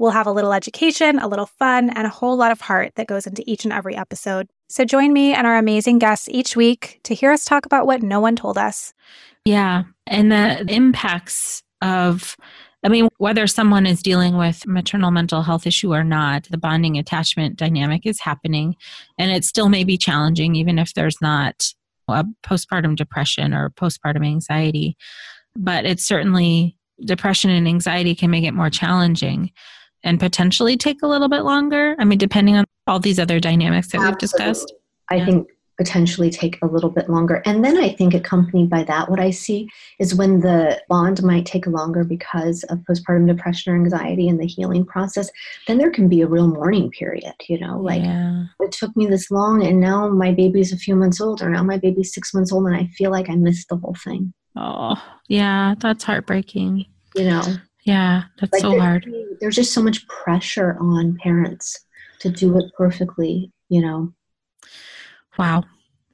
We'll 0.00 0.12
have 0.12 0.26
a 0.26 0.32
little 0.32 0.54
education, 0.54 1.18
a 1.18 1.28
little 1.28 1.44
fun, 1.44 1.90
and 1.90 2.06
a 2.06 2.10
whole 2.10 2.34
lot 2.34 2.52
of 2.52 2.62
heart 2.62 2.94
that 2.94 3.06
goes 3.06 3.26
into 3.26 3.44
each 3.46 3.64
and 3.64 3.72
every 3.72 3.94
episode. 3.94 4.48
So 4.70 4.86
join 4.86 5.12
me 5.12 5.34
and 5.34 5.46
our 5.46 5.58
amazing 5.58 5.98
guests 5.98 6.26
each 6.30 6.56
week 6.56 7.00
to 7.04 7.14
hear 7.14 7.30
us 7.30 7.44
talk 7.44 7.66
about 7.66 7.86
what 7.86 8.02
no 8.02 8.18
one 8.18 8.34
told 8.34 8.56
us. 8.56 8.94
Yeah. 9.44 9.82
And 10.06 10.32
the 10.32 10.64
impacts 10.72 11.62
of, 11.82 12.34
I 12.82 12.88
mean, 12.88 13.10
whether 13.18 13.46
someone 13.46 13.84
is 13.84 14.02
dealing 14.02 14.38
with 14.38 14.66
maternal 14.66 15.10
mental 15.10 15.42
health 15.42 15.66
issue 15.66 15.92
or 15.92 16.02
not, 16.02 16.44
the 16.44 16.56
bonding 16.56 16.96
attachment 16.96 17.56
dynamic 17.56 18.06
is 18.06 18.20
happening. 18.20 18.76
And 19.18 19.30
it 19.30 19.44
still 19.44 19.68
may 19.68 19.84
be 19.84 19.98
challenging, 19.98 20.54
even 20.54 20.78
if 20.78 20.94
there's 20.94 21.20
not 21.20 21.74
a 22.08 22.24
postpartum 22.42 22.96
depression 22.96 23.52
or 23.52 23.68
postpartum 23.68 24.24
anxiety. 24.26 24.96
But 25.54 25.84
it's 25.84 26.06
certainly 26.06 26.78
depression 27.04 27.50
and 27.50 27.68
anxiety 27.68 28.14
can 28.14 28.30
make 28.30 28.44
it 28.44 28.54
more 28.54 28.70
challenging 28.70 29.52
and 30.02 30.18
potentially 30.18 30.76
take 30.76 31.02
a 31.02 31.06
little 31.06 31.28
bit 31.28 31.42
longer? 31.42 31.96
I 31.98 32.04
mean, 32.04 32.18
depending 32.18 32.56
on 32.56 32.64
all 32.86 33.00
these 33.00 33.18
other 33.18 33.40
dynamics 33.40 33.88
that 33.88 33.98
Absolutely. 33.98 34.12
we've 34.12 34.18
discussed. 34.18 34.72
I 35.10 35.16
yeah. 35.16 35.24
think 35.26 35.48
potentially 35.80 36.28
take 36.28 36.58
a 36.60 36.66
little 36.66 36.90
bit 36.90 37.08
longer. 37.08 37.40
And 37.46 37.64
then 37.64 37.78
I 37.78 37.88
think 37.88 38.12
accompanied 38.12 38.68
by 38.68 38.82
that, 38.84 39.08
what 39.08 39.18
I 39.18 39.30
see 39.30 39.66
is 39.98 40.14
when 40.14 40.40
the 40.40 40.78
bond 40.90 41.22
might 41.22 41.46
take 41.46 41.66
longer 41.66 42.04
because 42.04 42.64
of 42.64 42.80
postpartum 42.80 43.26
depression 43.26 43.72
or 43.72 43.76
anxiety 43.76 44.28
and 44.28 44.38
the 44.38 44.46
healing 44.46 44.84
process, 44.84 45.30
then 45.66 45.78
there 45.78 45.90
can 45.90 46.06
be 46.06 46.20
a 46.20 46.26
real 46.26 46.48
mourning 46.48 46.90
period, 46.90 47.32
you 47.48 47.58
know, 47.58 47.80
like 47.80 48.02
yeah. 48.02 48.44
it 48.60 48.72
took 48.72 48.94
me 48.94 49.06
this 49.06 49.30
long 49.30 49.64
and 49.64 49.80
now 49.80 50.06
my 50.06 50.32
baby's 50.32 50.70
a 50.70 50.76
few 50.76 50.94
months 50.94 51.18
old 51.18 51.40
or 51.40 51.48
now 51.48 51.62
my 51.62 51.78
baby's 51.78 52.12
six 52.12 52.34
months 52.34 52.52
old 52.52 52.66
and 52.66 52.76
I 52.76 52.86
feel 52.98 53.10
like 53.10 53.30
I 53.30 53.36
missed 53.36 53.70
the 53.70 53.78
whole 53.78 53.96
thing. 54.04 54.34
Oh, 54.56 55.02
yeah, 55.28 55.76
that's 55.80 56.04
heartbreaking. 56.04 56.84
You 57.16 57.24
know, 57.24 57.42
yeah, 57.84 58.24
that's 58.38 58.52
like 58.52 58.62
so 58.62 58.70
there's, 58.70 58.82
hard. 58.82 59.14
There's 59.40 59.56
just 59.56 59.72
so 59.72 59.82
much 59.82 60.06
pressure 60.06 60.76
on 60.80 61.16
parents 61.16 61.78
to 62.20 62.30
do 62.30 62.58
it 62.58 62.72
perfectly, 62.76 63.50
you 63.68 63.80
know. 63.80 64.12
Wow. 65.38 65.64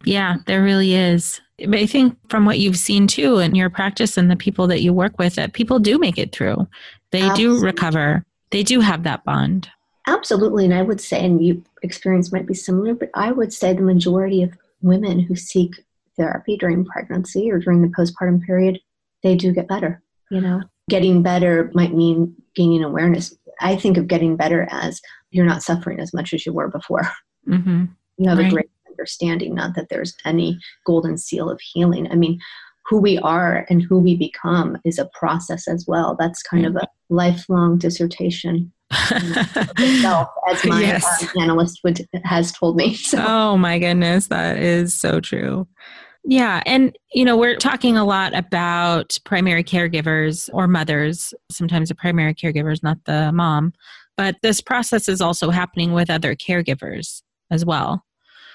Yeah, 0.04 0.36
there 0.46 0.62
really 0.62 0.94
is. 0.94 1.40
But 1.58 1.78
I 1.78 1.86
think 1.86 2.16
from 2.28 2.44
what 2.44 2.58
you've 2.58 2.76
seen 2.76 3.06
too 3.06 3.38
in 3.38 3.54
your 3.54 3.70
practice 3.70 4.16
and 4.16 4.30
the 4.30 4.36
people 4.36 4.66
that 4.68 4.82
you 4.82 4.92
work 4.92 5.18
with, 5.18 5.34
that 5.34 5.54
people 5.54 5.78
do 5.78 5.98
make 5.98 6.18
it 6.18 6.32
through. 6.32 6.68
They 7.10 7.22
Absolutely. 7.22 7.58
do 7.58 7.64
recover. 7.64 8.24
They 8.50 8.62
do 8.62 8.80
have 8.80 9.02
that 9.02 9.24
bond. 9.24 9.68
Absolutely. 10.06 10.66
And 10.66 10.74
I 10.74 10.82
would 10.82 11.00
say, 11.00 11.24
and 11.24 11.44
you 11.44 11.64
experience 11.82 12.30
might 12.30 12.46
be 12.46 12.54
similar, 12.54 12.94
but 12.94 13.10
I 13.14 13.32
would 13.32 13.52
say 13.52 13.72
the 13.72 13.82
majority 13.82 14.42
of 14.42 14.56
women 14.82 15.18
who 15.18 15.34
seek 15.34 15.82
therapy 16.16 16.56
during 16.56 16.84
pregnancy 16.84 17.50
or 17.50 17.58
during 17.58 17.82
the 17.82 17.88
postpartum 17.88 18.44
period, 18.44 18.78
they 19.22 19.34
do 19.34 19.52
get 19.52 19.66
better, 19.66 20.02
you 20.30 20.40
know 20.40 20.62
getting 20.88 21.22
better 21.22 21.70
might 21.74 21.94
mean 21.94 22.34
gaining 22.54 22.84
awareness. 22.84 23.34
I 23.60 23.76
think 23.76 23.96
of 23.96 24.08
getting 24.08 24.36
better 24.36 24.66
as 24.70 25.00
you're 25.30 25.46
not 25.46 25.62
suffering 25.62 26.00
as 26.00 26.12
much 26.14 26.32
as 26.32 26.46
you 26.46 26.52
were 26.52 26.68
before. 26.68 27.08
Mm-hmm. 27.48 27.86
You 28.18 28.28
have 28.28 28.38
right. 28.38 28.46
a 28.48 28.50
great 28.50 28.70
understanding, 28.88 29.54
not 29.54 29.74
that 29.74 29.88
there's 29.90 30.16
any 30.24 30.58
golden 30.86 31.18
seal 31.18 31.50
of 31.50 31.60
healing. 31.60 32.10
I 32.10 32.14
mean, 32.14 32.38
who 32.86 32.98
we 32.98 33.18
are 33.18 33.66
and 33.68 33.82
who 33.82 33.98
we 33.98 34.16
become 34.16 34.78
is 34.84 34.98
a 34.98 35.10
process 35.18 35.68
as 35.68 35.84
well. 35.86 36.16
That's 36.18 36.42
kind 36.42 36.66
of 36.66 36.76
a 36.76 36.86
lifelong 37.08 37.78
dissertation. 37.78 38.72
itself, 38.92 40.28
as 40.48 40.64
my 40.64 40.80
yes. 40.80 41.04
uh, 41.24 41.40
analyst 41.40 41.80
would 41.82 42.06
has 42.24 42.52
told 42.52 42.76
me. 42.76 42.94
So. 43.06 43.24
Oh 43.26 43.56
my 43.56 43.80
goodness, 43.80 44.28
that 44.28 44.58
is 44.58 44.94
so 44.94 45.18
true. 45.20 45.66
Yeah. 46.28 46.60
And, 46.66 46.96
you 47.14 47.24
know, 47.24 47.36
we're 47.36 47.56
talking 47.56 47.96
a 47.96 48.04
lot 48.04 48.34
about 48.34 49.16
primary 49.24 49.62
caregivers 49.62 50.50
or 50.52 50.66
mothers. 50.66 51.32
Sometimes 51.52 51.88
the 51.88 51.94
primary 51.94 52.34
caregiver 52.34 52.72
is 52.72 52.82
not 52.82 52.98
the 53.04 53.30
mom, 53.30 53.72
but 54.16 54.34
this 54.42 54.60
process 54.60 55.08
is 55.08 55.20
also 55.20 55.50
happening 55.50 55.92
with 55.92 56.10
other 56.10 56.34
caregivers 56.34 57.22
as 57.50 57.64
well. 57.64 58.04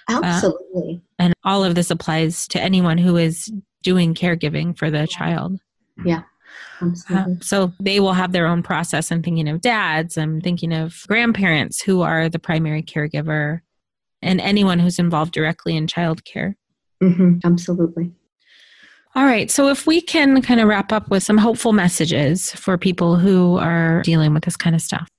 Absolutely. 0.09 1.01
Uh, 1.17 1.23
and 1.23 1.33
all 1.45 1.63
of 1.63 1.75
this 1.75 1.89
applies 1.89 2.45
to 2.49 2.61
anyone 2.61 2.97
who 2.97 3.15
is 3.15 3.49
doing 3.83 4.13
caregiving 4.13 4.77
for 4.77 4.91
the 4.91 5.07
child. 5.07 5.57
Yeah. 6.03 6.23
Uh, 7.09 7.25
so 7.39 7.71
they 7.79 8.01
will 8.01 8.13
have 8.13 8.33
their 8.33 8.47
own 8.47 8.63
process. 8.63 9.11
I'm 9.11 9.23
thinking 9.23 9.47
of 9.47 9.61
dads, 9.61 10.17
I'm 10.17 10.41
thinking 10.41 10.73
of 10.73 11.03
grandparents 11.07 11.81
who 11.81 12.01
are 12.01 12.27
the 12.27 12.39
primary 12.39 12.83
caregiver, 12.83 13.61
and 14.21 14.41
anyone 14.41 14.79
who's 14.79 14.99
involved 14.99 15.31
directly 15.31 15.77
in 15.77 15.87
childcare. 15.87 16.55
Mm-hmm, 17.01 17.39
absolutely. 17.43 18.11
All 19.15 19.25
right. 19.25 19.51
So, 19.51 19.67
if 19.67 19.85
we 19.85 19.99
can 20.01 20.41
kind 20.41 20.61
of 20.61 20.67
wrap 20.67 20.91
up 20.91 21.09
with 21.09 21.23
some 21.23 21.37
hopeful 21.37 21.73
messages 21.73 22.51
for 22.53 22.77
people 22.77 23.17
who 23.17 23.57
are 23.57 24.01
dealing 24.03 24.33
with 24.33 24.43
this 24.43 24.55
kind 24.55 24.75
of 24.75 24.81
stuff. 24.81 25.09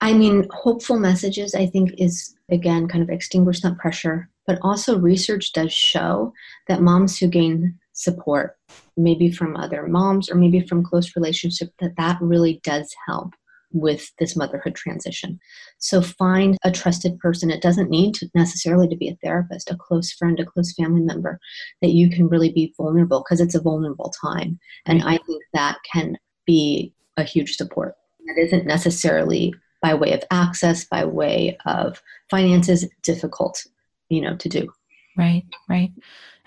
I 0.00 0.14
mean, 0.14 0.48
hopeful 0.50 0.98
messages, 0.98 1.54
I 1.54 1.66
think, 1.66 1.92
is 1.98 2.34
again 2.50 2.88
kind 2.88 3.02
of 3.02 3.10
extinguish 3.10 3.60
that 3.60 3.78
pressure, 3.78 4.28
but 4.46 4.58
also 4.62 4.98
research 4.98 5.52
does 5.52 5.72
show 5.72 6.32
that 6.66 6.82
moms 6.82 7.18
who 7.18 7.28
gain 7.28 7.78
support, 7.92 8.56
maybe 8.96 9.30
from 9.30 9.56
other 9.56 9.86
moms 9.86 10.30
or 10.30 10.34
maybe 10.34 10.60
from 10.60 10.82
close 10.82 11.14
relationship, 11.14 11.72
that 11.78 11.96
that 11.98 12.18
really 12.20 12.60
does 12.64 12.92
help 13.06 13.34
with 13.72 14.10
this 14.18 14.36
motherhood 14.36 14.74
transition. 14.74 15.38
So 15.78 16.02
find 16.02 16.56
a 16.64 16.70
trusted 16.70 17.18
person. 17.18 17.50
It 17.50 17.62
doesn't 17.62 17.90
need 17.90 18.14
to 18.16 18.30
necessarily 18.34 18.88
to 18.88 18.96
be 18.96 19.08
a 19.08 19.18
therapist, 19.22 19.70
a 19.70 19.76
close 19.76 20.12
friend, 20.12 20.38
a 20.40 20.44
close 20.44 20.72
family 20.72 21.02
member 21.02 21.38
that 21.82 21.90
you 21.90 22.10
can 22.10 22.28
really 22.28 22.50
be 22.50 22.74
vulnerable 22.76 23.24
because 23.24 23.40
it's 23.40 23.54
a 23.54 23.60
vulnerable 23.60 24.12
time. 24.22 24.58
And 24.86 25.02
I 25.02 25.18
think 25.26 25.42
that 25.54 25.78
can 25.92 26.16
be 26.46 26.92
a 27.16 27.22
huge 27.22 27.56
support. 27.56 27.94
That 28.26 28.38
isn't 28.38 28.66
necessarily 28.66 29.54
by 29.82 29.94
way 29.94 30.12
of 30.12 30.24
access, 30.30 30.84
by 30.84 31.04
way 31.04 31.56
of 31.66 32.02
finances, 32.28 32.86
difficult, 33.02 33.64
you 34.08 34.20
know, 34.20 34.36
to 34.36 34.48
do. 34.48 34.70
Right, 35.16 35.44
right. 35.68 35.90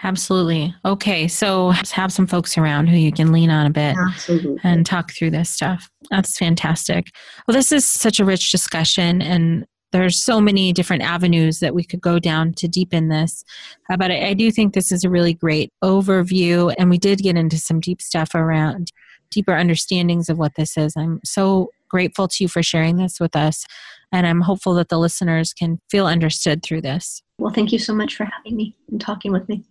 Absolutely. 0.04 0.76
Okay. 0.84 1.28
So 1.28 1.70
have 1.70 2.12
some 2.12 2.28
folks 2.28 2.58
around 2.58 2.88
who 2.88 2.98
you 2.98 3.12
can 3.12 3.32
lean 3.32 3.50
on 3.50 3.66
a 3.66 3.70
bit 3.70 3.96
Absolutely. 3.98 4.58
and 4.64 4.86
talk 4.86 5.12
through 5.12 5.32
this 5.32 5.50
stuff. 5.50 5.90
That's 6.10 6.38
fantastic. 6.38 7.08
Well, 7.48 7.56
this 7.56 7.72
is 7.72 7.88
such 7.88 8.20
a 8.20 8.26
rich 8.26 8.52
discussion 8.52 9.22
and 9.22 9.66
there's 9.94 10.22
so 10.22 10.42
many 10.42 10.74
different 10.74 11.04
avenues 11.04 11.60
that 11.60 11.76
we 11.76 11.84
could 11.84 12.02
go 12.02 12.20
down 12.20 12.54
to 12.56 12.68
deepen 12.68 13.10
this. 13.10 13.46
Uh, 13.90 13.96
but 13.96 14.12
I, 14.12 14.30
I 14.30 14.34
do 14.34 14.52
think 14.52 14.74
this 14.74 14.92
is 14.92 15.04
a 15.04 15.10
really 15.10 15.36
great 15.36 15.72
overview. 15.84 16.74
And 16.78 16.90
we 16.90 16.98
did 16.98 17.20
get 17.20 17.38
into 17.38 17.58
some 17.58 17.80
deep 17.80 18.02
stuff 18.02 18.34
around 18.34 18.92
deeper 19.30 19.54
understandings 19.54 20.30
of 20.30 20.38
what 20.38 20.56
this 20.56 20.78
is. 20.78 20.98
I'm 20.98 21.20
so 21.24 21.70
grateful 21.94 22.28
to 22.28 22.44
you 22.44 22.48
for 22.48 22.64
sharing 22.64 22.98
this 22.98 23.20
with 23.20 23.36
us. 23.36 23.66
And 24.12 24.26
I'm 24.26 24.42
hopeful 24.42 24.74
that 24.74 24.90
the 24.90 24.98
listeners 24.98 25.54
can 25.54 25.80
feel 25.92 26.08
understood 26.08 26.64
through 26.64 26.82
this. 26.82 27.22
Well, 27.38 27.54
thank 27.54 27.72
you 27.72 27.78
so 27.78 27.94
much 27.94 28.16
for 28.16 28.26
having 28.26 28.56
me 28.58 28.76
and 28.90 29.00
talking 29.00 29.32
with 29.32 29.48
me. 29.48 29.64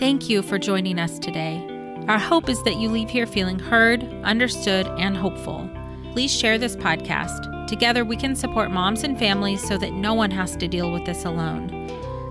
Thank 0.00 0.30
you 0.30 0.40
for 0.40 0.58
joining 0.58 0.98
us 0.98 1.18
today. 1.18 1.62
Our 2.08 2.18
hope 2.18 2.48
is 2.48 2.62
that 2.62 2.78
you 2.78 2.88
leave 2.88 3.10
here 3.10 3.26
feeling 3.26 3.58
heard, 3.58 4.02
understood, 4.24 4.86
and 4.98 5.14
hopeful. 5.14 5.68
Please 6.12 6.34
share 6.34 6.56
this 6.56 6.74
podcast. 6.74 7.66
Together, 7.66 8.02
we 8.02 8.16
can 8.16 8.34
support 8.34 8.70
moms 8.70 9.04
and 9.04 9.18
families 9.18 9.62
so 9.68 9.76
that 9.76 9.92
no 9.92 10.14
one 10.14 10.30
has 10.30 10.56
to 10.56 10.66
deal 10.66 10.90
with 10.90 11.04
this 11.04 11.26
alone. 11.26 11.68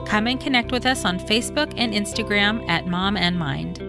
Come 0.08 0.26
and 0.26 0.42
connect 0.42 0.72
with 0.72 0.88
us 0.88 1.06
on 1.06 1.20
Facebook 1.20 1.72
and 1.78 1.94
Instagram 1.94 2.68
at 2.68 2.88
Mom 2.88 3.16
and 3.16 3.38
Mind. 3.38 3.89